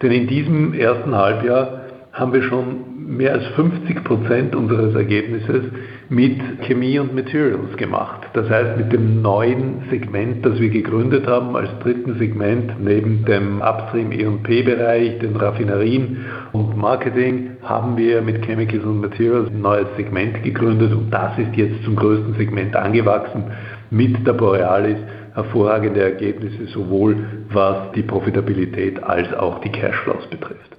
Denn 0.02 0.12
in 0.12 0.26
diesem 0.26 0.74
ersten 0.74 1.14
Halbjahr 1.14 1.80
haben 2.12 2.32
wir 2.32 2.42
schon 2.42 2.96
mehr 3.06 3.34
als 3.34 3.46
50 3.54 4.02
Prozent 4.04 4.54
unseres 4.56 4.94
Ergebnisses 4.94 5.64
mit 6.08 6.40
Chemie 6.62 6.98
und 6.98 7.14
Materials 7.14 7.76
gemacht. 7.76 8.22
Das 8.32 8.48
heißt, 8.48 8.76
mit 8.76 8.92
dem 8.92 9.22
neuen 9.22 9.82
Segment, 9.90 10.44
das 10.44 10.58
wir 10.58 10.70
gegründet 10.70 11.26
haben, 11.26 11.54
als 11.56 11.68
dritten 11.82 12.18
Segment 12.18 12.72
neben 12.80 13.24
dem 13.24 13.60
Upstream 13.60 14.12
E&P-Bereich, 14.12 15.18
den 15.20 15.36
Raffinerien 15.36 16.24
und 16.52 16.76
Marketing, 16.76 17.50
haben 17.62 17.96
wir 17.96 18.22
mit 18.22 18.44
Chemicals 18.44 18.84
und 18.84 19.00
Materials 19.00 19.50
ein 19.50 19.60
neues 19.60 19.88
Segment 19.96 20.42
gegründet 20.42 20.92
und 20.92 21.10
das 21.10 21.38
ist 21.38 21.54
jetzt 21.56 21.84
zum 21.84 21.96
größten 21.96 22.34
Segment 22.34 22.74
angewachsen 22.74 23.44
mit 23.90 24.26
der 24.26 24.32
Borealis 24.32 24.98
hervorragende 25.36 26.02
Ergebnisse, 26.02 26.66
sowohl 26.66 27.44
was 27.50 27.92
die 27.92 28.02
Profitabilität 28.02 29.02
als 29.02 29.32
auch 29.34 29.60
die 29.60 29.70
Cashflows 29.70 30.26
betrifft. 30.28 30.76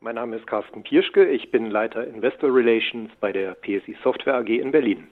Mein 0.00 0.16
Name 0.16 0.36
ist 0.36 0.46
Carsten 0.48 0.82
Pirschke, 0.82 1.24
ich 1.30 1.52
bin 1.52 1.70
Leiter 1.70 2.04
Investor 2.04 2.52
Relations 2.52 3.10
bei 3.20 3.30
der 3.32 3.54
PSI 3.54 3.96
Software 4.02 4.34
AG 4.34 4.48
in 4.48 4.72
Berlin. 4.72 5.06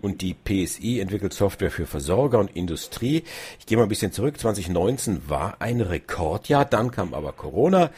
Und 0.00 0.22
die 0.22 0.32
PSI 0.32 1.00
entwickelt 1.00 1.34
Software 1.34 1.70
für 1.70 1.84
Versorger 1.84 2.38
und 2.38 2.56
Industrie. 2.56 3.22
Ich 3.58 3.66
gehe 3.66 3.76
mal 3.76 3.82
ein 3.82 3.90
bisschen 3.90 4.10
zurück. 4.10 4.38
2019 4.38 5.28
war 5.28 5.56
ein 5.58 5.82
Rekordjahr, 5.82 6.64
dann 6.64 6.90
kam 6.90 7.12
aber 7.12 7.32
Corona. 7.32 7.90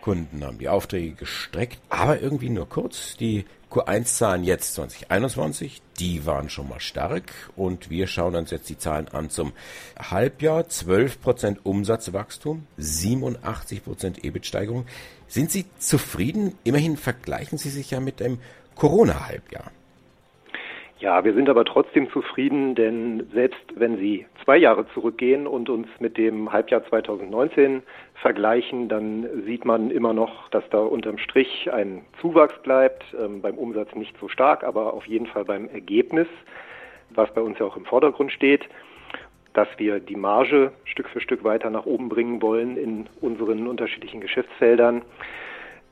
Kunden 0.00 0.44
haben 0.44 0.58
die 0.58 0.68
Aufträge 0.68 1.16
gestreckt, 1.16 1.80
aber 1.88 2.20
irgendwie 2.20 2.50
nur 2.50 2.68
kurz. 2.68 3.16
Die 3.16 3.44
Q1-Zahlen 3.70 4.44
jetzt 4.44 4.74
2021, 4.74 5.82
die 6.00 6.24
waren 6.24 6.48
schon 6.48 6.68
mal 6.68 6.80
stark 6.80 7.32
und 7.54 7.90
wir 7.90 8.06
schauen 8.06 8.34
uns 8.34 8.50
jetzt 8.50 8.70
die 8.70 8.78
Zahlen 8.78 9.08
an 9.08 9.28
zum 9.28 9.52
Halbjahr. 9.98 10.62
12% 10.62 11.58
Umsatzwachstum, 11.64 12.66
87% 12.78 14.24
EBIT-Steigerung. 14.24 14.86
Sind 15.26 15.50
Sie 15.50 15.66
zufrieden? 15.78 16.56
Immerhin 16.64 16.96
vergleichen 16.96 17.58
Sie 17.58 17.68
sich 17.68 17.90
ja 17.90 18.00
mit 18.00 18.20
dem 18.20 18.38
Corona-Halbjahr. 18.74 19.70
Ja, 21.00 21.22
wir 21.24 21.34
sind 21.34 21.48
aber 21.48 21.64
trotzdem 21.64 22.10
zufrieden, 22.10 22.74
denn 22.74 23.28
selbst 23.32 23.60
wenn 23.76 23.98
Sie 23.98 24.26
zwei 24.48 24.56
Jahre 24.56 24.86
zurückgehen 24.94 25.46
und 25.46 25.68
uns 25.68 25.88
mit 25.98 26.16
dem 26.16 26.50
Halbjahr 26.50 26.82
2019 26.82 27.82
vergleichen, 28.14 28.88
dann 28.88 29.26
sieht 29.44 29.66
man 29.66 29.90
immer 29.90 30.14
noch, 30.14 30.48
dass 30.48 30.64
da 30.70 30.78
unterm 30.78 31.18
Strich 31.18 31.70
ein 31.70 32.00
Zuwachs 32.22 32.54
bleibt, 32.62 33.04
ähm, 33.20 33.42
beim 33.42 33.58
Umsatz 33.58 33.94
nicht 33.94 34.16
so 34.18 34.26
stark, 34.28 34.64
aber 34.64 34.94
auf 34.94 35.04
jeden 35.04 35.26
Fall 35.26 35.44
beim 35.44 35.68
Ergebnis, 35.68 36.28
was 37.10 37.30
bei 37.34 37.42
uns 37.42 37.58
ja 37.58 37.66
auch 37.66 37.76
im 37.76 37.84
Vordergrund 37.84 38.32
steht, 38.32 38.66
dass 39.52 39.68
wir 39.76 40.00
die 40.00 40.16
Marge 40.16 40.72
Stück 40.84 41.10
für 41.10 41.20
Stück 41.20 41.44
weiter 41.44 41.68
nach 41.68 41.84
oben 41.84 42.08
bringen 42.08 42.40
wollen 42.40 42.78
in 42.78 43.06
unseren 43.20 43.66
unterschiedlichen 43.66 44.22
Geschäftsfeldern. 44.22 45.02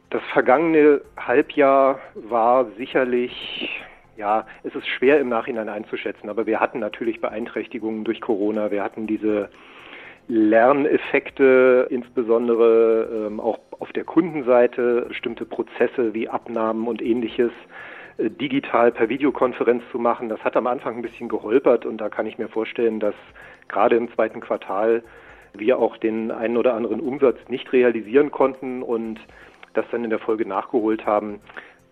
Das 0.08 0.22
vergangene 0.32 1.02
Halbjahr 1.18 1.98
war 2.14 2.64
sicherlich 2.78 3.68
ja, 4.16 4.46
es 4.62 4.74
ist 4.74 4.86
schwer 4.86 5.20
im 5.20 5.28
Nachhinein 5.28 5.68
einzuschätzen, 5.68 6.28
aber 6.28 6.46
wir 6.46 6.60
hatten 6.60 6.78
natürlich 6.78 7.20
Beeinträchtigungen 7.20 8.04
durch 8.04 8.20
Corona. 8.20 8.70
Wir 8.70 8.82
hatten 8.82 9.06
diese 9.06 9.50
Lerneffekte, 10.28 11.86
insbesondere 11.90 13.26
ähm, 13.26 13.40
auch 13.40 13.58
auf 13.78 13.92
der 13.92 14.04
Kundenseite, 14.04 15.06
bestimmte 15.08 15.44
Prozesse 15.44 16.14
wie 16.14 16.28
Abnahmen 16.28 16.88
und 16.88 17.00
ähnliches 17.00 17.52
äh, 18.18 18.30
digital 18.30 18.90
per 18.90 19.08
Videokonferenz 19.08 19.84
zu 19.92 19.98
machen. 19.98 20.28
Das 20.28 20.42
hat 20.42 20.56
am 20.56 20.66
Anfang 20.66 20.96
ein 20.96 21.02
bisschen 21.02 21.28
geholpert 21.28 21.86
und 21.86 21.98
da 21.98 22.08
kann 22.08 22.26
ich 22.26 22.38
mir 22.38 22.48
vorstellen, 22.48 22.98
dass 22.98 23.14
gerade 23.68 23.96
im 23.96 24.12
zweiten 24.14 24.40
Quartal 24.40 25.02
wir 25.54 25.78
auch 25.78 25.96
den 25.96 26.30
einen 26.30 26.56
oder 26.56 26.74
anderen 26.74 27.00
Umsatz 27.00 27.38
nicht 27.48 27.72
realisieren 27.72 28.30
konnten 28.30 28.82
und 28.82 29.20
das 29.74 29.86
dann 29.90 30.04
in 30.04 30.10
der 30.10 30.18
Folge 30.18 30.46
nachgeholt 30.46 31.06
haben. 31.06 31.40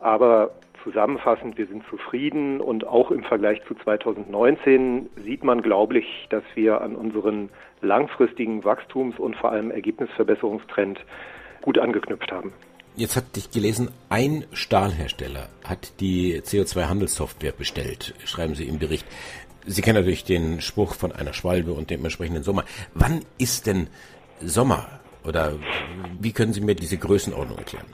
Aber 0.00 0.50
zusammenfassend, 0.84 1.58
wir 1.58 1.66
sind 1.66 1.82
zufrieden 1.88 2.60
und 2.60 2.86
auch 2.86 3.10
im 3.10 3.24
Vergleich 3.24 3.60
zu 3.66 3.74
2019 3.74 5.08
sieht 5.24 5.42
man, 5.42 5.62
glaube 5.62 5.98
ich, 5.98 6.26
dass 6.30 6.44
wir 6.54 6.80
an 6.80 6.94
unseren 6.94 7.48
langfristigen 7.80 8.62
Wachstums- 8.64 9.18
und 9.18 9.34
vor 9.36 9.50
allem 9.50 9.70
Ergebnisverbesserungstrend 9.70 11.00
gut 11.62 11.78
angeknüpft 11.78 12.30
haben. 12.30 12.52
Jetzt 12.96 13.16
hatte 13.16 13.38
ich 13.38 13.50
gelesen, 13.50 13.90
ein 14.08 14.44
Stahlhersteller 14.52 15.48
hat 15.64 15.98
die 15.98 16.40
CO2-Handelssoftware 16.40 17.52
bestellt, 17.52 18.14
schreiben 18.24 18.54
Sie 18.54 18.68
im 18.68 18.78
Bericht. 18.78 19.06
Sie 19.66 19.82
kennen 19.82 19.98
natürlich 19.98 20.24
den 20.24 20.60
Spruch 20.60 20.94
von 20.94 21.10
einer 21.10 21.32
Schwalbe 21.32 21.72
und 21.72 21.90
dem 21.90 22.04
entsprechenden 22.04 22.44
Sommer. 22.44 22.64
Wann 22.94 23.22
ist 23.38 23.66
denn 23.66 23.88
Sommer? 24.40 24.86
Oder 25.26 25.54
wie 26.20 26.32
können 26.32 26.52
Sie 26.52 26.60
mir 26.60 26.74
diese 26.74 26.98
Größenordnung 26.98 27.58
erklären? 27.58 27.86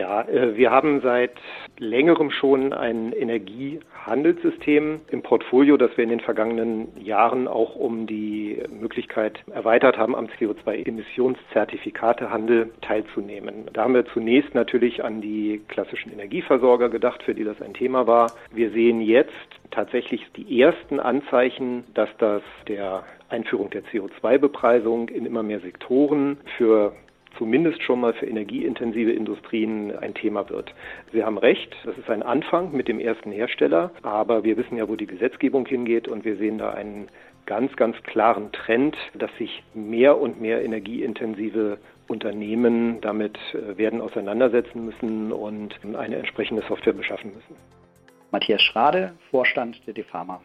Ja, 0.00 0.22
äh, 0.22 0.56
wir 0.56 0.70
haben 0.70 1.02
seit 1.02 1.32
längerem 1.78 2.30
schon 2.30 2.72
ein 2.72 3.12
Energiehandelssystem 3.12 5.02
im 5.10 5.22
Portfolio, 5.22 5.76
das 5.76 5.94
wir 5.98 6.04
in 6.04 6.10
den 6.10 6.20
vergangenen 6.20 6.88
Jahren 6.98 7.46
auch 7.46 7.76
um 7.76 8.06
die 8.06 8.62
Möglichkeit 8.70 9.40
erweitert 9.52 9.98
haben, 9.98 10.16
am 10.16 10.28
CO2-Emissionszertifikatehandel 10.28 12.70
teilzunehmen. 12.80 13.68
Da 13.74 13.82
haben 13.82 13.92
wir 13.92 14.06
zunächst 14.06 14.54
natürlich 14.54 15.04
an 15.04 15.20
die 15.20 15.60
klassischen 15.68 16.14
Energieversorger 16.14 16.88
gedacht, 16.88 17.22
für 17.22 17.34
die 17.34 17.44
das 17.44 17.60
ein 17.60 17.74
Thema 17.74 18.06
war. 18.06 18.32
Wir 18.52 18.70
sehen 18.70 19.02
jetzt 19.02 19.36
tatsächlich 19.70 20.26
die 20.34 20.62
ersten 20.62 20.98
Anzeichen, 20.98 21.84
dass 21.92 22.08
das 22.16 22.40
der 22.68 23.04
Einführung 23.28 23.68
der 23.68 23.82
CO2-Bepreisung 23.84 25.10
in 25.10 25.26
immer 25.26 25.42
mehr 25.42 25.60
Sektoren 25.60 26.38
für 26.56 26.94
zumindest 27.40 27.82
schon 27.82 28.02
mal 28.02 28.12
für 28.12 28.26
energieintensive 28.26 29.12
Industrien 29.12 29.96
ein 29.96 30.12
Thema 30.12 30.50
wird. 30.50 30.74
Sie 31.10 31.24
haben 31.24 31.38
recht, 31.38 31.74
das 31.86 31.96
ist 31.96 32.10
ein 32.10 32.22
Anfang 32.22 32.72
mit 32.72 32.86
dem 32.86 33.00
ersten 33.00 33.32
Hersteller, 33.32 33.92
aber 34.02 34.44
wir 34.44 34.58
wissen 34.58 34.76
ja, 34.76 34.86
wo 34.90 34.94
die 34.94 35.06
Gesetzgebung 35.06 35.64
hingeht 35.64 36.06
und 36.06 36.26
wir 36.26 36.36
sehen 36.36 36.58
da 36.58 36.72
einen 36.72 37.08
ganz, 37.46 37.74
ganz 37.76 37.96
klaren 38.02 38.52
Trend, 38.52 38.94
dass 39.14 39.34
sich 39.38 39.62
mehr 39.72 40.20
und 40.20 40.38
mehr 40.38 40.62
energieintensive 40.62 41.78
Unternehmen 42.08 43.00
damit 43.00 43.38
äh, 43.54 43.78
werden 43.78 44.02
auseinandersetzen 44.02 44.84
müssen 44.84 45.32
und 45.32 45.74
eine 45.96 46.16
entsprechende 46.16 46.62
Software 46.68 46.92
beschaffen 46.92 47.32
müssen. 47.32 47.56
Matthias 48.32 48.60
Schrade, 48.60 49.14
Vorstand 49.30 49.80
der 49.86 49.94
DeFarma. 49.94 50.42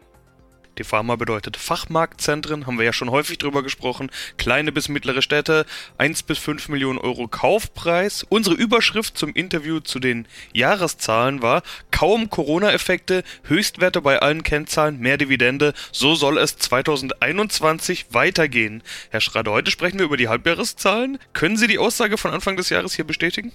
Die 0.78 0.84
Pharma 0.84 1.16
bedeutet 1.16 1.56
Fachmarktzentren, 1.56 2.66
haben 2.66 2.76
wir 2.76 2.84
ja 2.84 2.92
schon 2.92 3.10
häufig 3.10 3.38
drüber 3.38 3.62
gesprochen. 3.62 4.10
Kleine 4.36 4.72
bis 4.72 4.90
mittlere 4.90 5.22
Städte, 5.22 5.64
1 5.96 6.24
bis 6.24 6.38
5 6.38 6.68
Millionen 6.68 6.98
Euro 6.98 7.28
Kaufpreis. 7.28 8.26
Unsere 8.28 8.56
Überschrift 8.56 9.16
zum 9.16 9.32
Interview 9.32 9.80
zu 9.80 10.00
den 10.00 10.28
Jahreszahlen 10.52 11.40
war 11.40 11.62
kaum 11.90 12.28
Corona-Effekte, 12.28 13.24
Höchstwerte 13.44 14.02
bei 14.02 14.18
allen 14.18 14.42
Kennzahlen, 14.42 15.00
mehr 15.00 15.16
Dividende. 15.16 15.72
So 15.92 16.14
soll 16.14 16.36
es 16.36 16.58
2021 16.58 18.06
weitergehen. 18.10 18.82
Herr 19.08 19.22
Schrader, 19.22 19.52
heute 19.52 19.70
sprechen 19.70 19.98
wir 19.98 20.04
über 20.04 20.18
die 20.18 20.28
Halbjahreszahlen. 20.28 21.18
Können 21.32 21.56
Sie 21.56 21.68
die 21.68 21.78
Aussage 21.78 22.18
von 22.18 22.32
Anfang 22.32 22.56
des 22.56 22.68
Jahres 22.68 22.94
hier 22.94 23.06
bestätigen? 23.06 23.52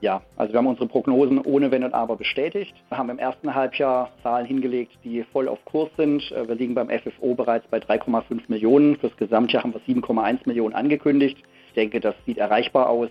Ja, 0.00 0.22
also 0.36 0.52
wir 0.52 0.58
haben 0.58 0.66
unsere 0.66 0.86
Prognosen 0.86 1.40
ohne 1.40 1.70
Wenn 1.70 1.82
und 1.82 1.94
Aber 1.94 2.16
bestätigt. 2.16 2.74
Wir 2.90 2.98
haben 2.98 3.08
im 3.08 3.18
ersten 3.18 3.54
Halbjahr 3.54 4.10
Zahlen 4.22 4.44
hingelegt, 4.44 4.92
die 5.04 5.24
voll 5.32 5.48
auf 5.48 5.64
Kurs 5.64 5.88
sind. 5.96 6.30
Äh, 6.32 6.46
wir 6.48 6.54
liegen 6.54 6.74
beim 6.74 6.90
FFO 6.90 7.34
bereits 7.34 7.66
bei 7.68 7.78
3,5 7.78 8.42
Millionen. 8.48 8.96
Fürs 8.96 9.16
Gesamtjahr 9.16 9.62
haben 9.62 9.72
wir 9.72 9.80
7,1 9.80 10.40
Millionen 10.44 10.74
angekündigt. 10.74 11.38
Ich 11.68 11.74
denke, 11.74 12.00
das 12.00 12.14
sieht 12.26 12.38
erreichbar 12.38 12.90
aus. 12.90 13.08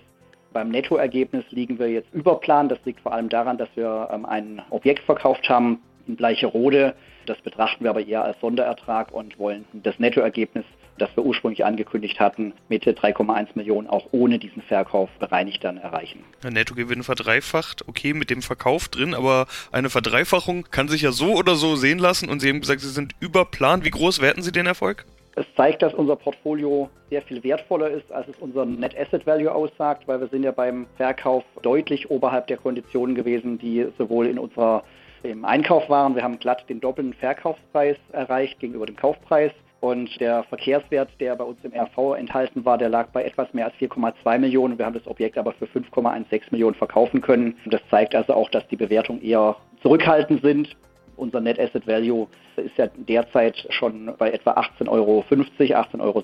Beim 0.53 0.69
Nettoergebnis 0.69 1.43
liegen 1.49 1.79
wir 1.79 1.89
jetzt 1.89 2.13
über 2.13 2.39
Plan. 2.39 2.69
Das 2.69 2.79
liegt 2.85 3.01
vor 3.01 3.13
allem 3.13 3.29
daran, 3.29 3.57
dass 3.57 3.69
wir 3.75 4.09
ähm, 4.11 4.25
ein 4.25 4.61
Objekt 4.69 5.03
verkauft 5.03 5.49
haben 5.49 5.81
in 6.07 6.15
Bleicherode. 6.15 6.93
Das 7.25 7.41
betrachten 7.41 7.83
wir 7.83 7.89
aber 7.89 8.05
eher 8.05 8.23
als 8.23 8.39
Sonderertrag 8.39 9.11
und 9.11 9.39
wollen 9.39 9.65
das 9.73 9.97
Nettoergebnis 9.97 10.65
das 10.97 11.09
wir 11.15 11.25
ursprünglich 11.25 11.65
angekündigt 11.65 12.19
hatten, 12.19 12.53
mit 12.69 12.85
3,1 12.85 13.49
Millionen 13.55 13.87
auch 13.87 14.07
ohne 14.11 14.39
diesen 14.39 14.61
Verkauf 14.61 15.09
bereinigt 15.19 15.63
dann 15.63 15.77
erreichen. 15.77 16.23
Der 16.43 16.51
Nettogewinn 16.51 17.03
verdreifacht, 17.03 17.87
okay, 17.87 18.13
mit 18.13 18.29
dem 18.29 18.41
Verkauf 18.41 18.87
drin, 18.87 19.13
aber 19.13 19.47
eine 19.71 19.89
Verdreifachung 19.89 20.65
kann 20.71 20.87
sich 20.87 21.01
ja 21.01 21.11
so 21.11 21.33
oder 21.33 21.55
so 21.55 21.75
sehen 21.75 21.99
lassen 21.99 22.29
und 22.29 22.39
Sie 22.39 22.49
haben 22.49 22.61
gesagt, 22.61 22.81
Sie 22.81 22.89
sind 22.89 23.13
überplant. 23.19 23.85
Wie 23.85 23.91
groß 23.91 24.21
werten 24.21 24.41
Sie 24.41 24.51
den 24.51 24.65
Erfolg? 24.65 25.05
Es 25.37 25.45
zeigt, 25.57 25.81
dass 25.81 25.93
unser 25.93 26.15
Portfolio 26.15 26.89
sehr 27.09 27.21
viel 27.21 27.43
wertvoller 27.43 27.89
ist, 27.89 28.09
als 28.09 28.29
es 28.29 28.35
unser 28.39 28.65
Net 28.65 28.97
Asset 28.97 29.27
Value 29.27 29.53
aussagt, 29.53 30.07
weil 30.07 30.21
wir 30.21 30.27
sind 30.27 30.43
ja 30.43 30.51
beim 30.51 30.87
Verkauf 30.95 31.43
deutlich 31.61 32.09
oberhalb 32.09 32.47
der 32.47 32.55
Konditionen 32.55 33.15
gewesen, 33.15 33.57
die 33.59 33.85
sowohl 33.97 34.27
in 34.27 34.39
unserer 34.39 34.83
im 35.23 35.43
Einkauf 35.43 35.89
waren. 35.89 36.15
Wir 36.15 36.23
haben 36.23 36.39
glatt 36.39 36.69
den 36.69 36.79
doppelten 36.79 37.13
Verkaufspreis 37.13 37.97
erreicht 38.11 38.59
gegenüber 38.59 38.85
dem 38.85 38.95
Kaufpreis. 38.95 39.51
Und 39.85 40.19
der 40.19 40.43
Verkehrswert, 40.45 41.09
der 41.19 41.35
bei 41.35 41.43
uns 41.43 41.59
im 41.61 41.71
RV 41.71 42.15
enthalten 42.17 42.65
war, 42.65 42.75
der 42.75 42.89
lag 42.89 43.09
bei 43.09 43.23
etwas 43.23 43.53
mehr 43.53 43.65
als 43.65 43.75
4,2 43.75 44.39
Millionen. 44.39 44.79
Wir 44.79 44.85
haben 44.87 44.95
das 44.95 45.05
Objekt 45.05 45.37
aber 45.37 45.51
für 45.51 45.65
5,16 45.65 46.41
Millionen 46.49 46.73
verkaufen 46.73 47.21
können. 47.21 47.55
Das 47.67 47.81
zeigt 47.91 48.15
also 48.15 48.33
auch, 48.33 48.49
dass 48.49 48.67
die 48.69 48.77
Bewertungen 48.77 49.21
eher 49.21 49.55
zurückhaltend 49.83 50.41
sind. 50.41 50.75
Unser 51.17 51.39
Net 51.39 51.59
Asset 51.59 51.85
Value 51.85 52.25
ist 52.55 52.75
ja 52.77 52.87
derzeit 52.95 53.63
schon 53.69 54.11
bei 54.17 54.31
etwa 54.31 54.53
18,50 54.53 54.89
Euro, 54.89 55.23
18,60 55.29 55.99
Euro. 55.99 56.23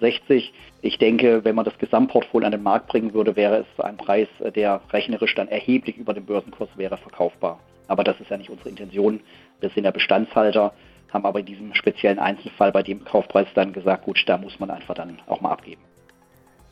Ich 0.81 0.97
denke, 0.97 1.45
wenn 1.45 1.53
man 1.53 1.63
das 1.63 1.77
Gesamtportfolio 1.77 2.47
an 2.47 2.53
den 2.53 2.63
Markt 2.63 2.87
bringen 2.87 3.13
würde, 3.13 3.35
wäre 3.35 3.57
es 3.57 3.85
ein 3.85 3.97
Preis, 3.97 4.27
der 4.55 4.81
rechnerisch 4.91 5.35
dann 5.35 5.49
erheblich 5.49 5.97
über 5.97 6.15
dem 6.15 6.25
Börsenkurs 6.25 6.69
wäre, 6.77 6.97
verkaufbar. 6.97 7.59
Aber 7.87 8.03
das 8.03 8.19
ist 8.19 8.31
ja 8.31 8.37
nicht 8.37 8.49
unsere 8.49 8.69
Intention. 8.69 9.19
Wir 9.59 9.69
sind 9.69 9.83
ja 9.83 9.91
Bestandshalter 9.91 10.73
haben 11.11 11.25
aber 11.25 11.39
in 11.39 11.45
diesem 11.45 11.73
speziellen 11.73 12.19
Einzelfall 12.19 12.71
bei 12.71 12.83
dem 12.83 13.03
Kaufpreis 13.03 13.47
dann 13.53 13.73
gesagt, 13.73 14.05
gut, 14.05 14.23
da 14.25 14.37
muss 14.37 14.59
man 14.59 14.69
einfach 14.69 14.95
dann 14.95 15.19
auch 15.27 15.41
mal 15.41 15.51
abgeben. 15.51 15.81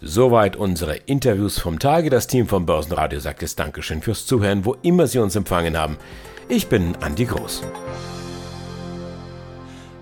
Soweit 0.02 0.56
unsere 0.56 0.96
Interviews 0.96 1.60
vom 1.60 1.78
Tage. 1.78 2.10
Das 2.10 2.28
Team 2.28 2.48
vom 2.48 2.66
Börsenradio 2.66 3.20
sagt 3.20 3.44
es 3.44 3.56
Dankeschön 3.56 4.02
fürs 4.02 4.26
Zuhören, 4.26 4.64
wo 4.64 4.76
immer 4.82 5.08
Sie 5.08 5.20
uns 5.20 5.36
empfangen 5.36 5.78
haben. 5.78 5.98
Ich 6.48 6.68
bin 6.68 6.96
Andi 7.02 7.26
Groß. 7.26 7.64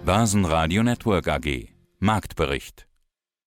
Börsenradio 0.05 0.83
Network 0.83 1.27
AG. 1.27 1.69
Marktbericht. 1.99 2.87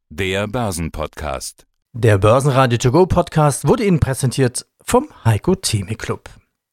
Der 0.09 0.49
Börsenpodcast. 0.49 1.67
Der 1.93 2.19
Börsenradio 2.19 2.79
To 2.79 2.91
Go 2.91 3.07
Podcast 3.07 3.67
wurde 3.67 3.85
Ihnen 3.85 4.01
präsentiert 4.01 4.67
vom 4.83 5.09
Heiko 5.25 5.55
Theme 5.55 5.95
Club 5.95 6.29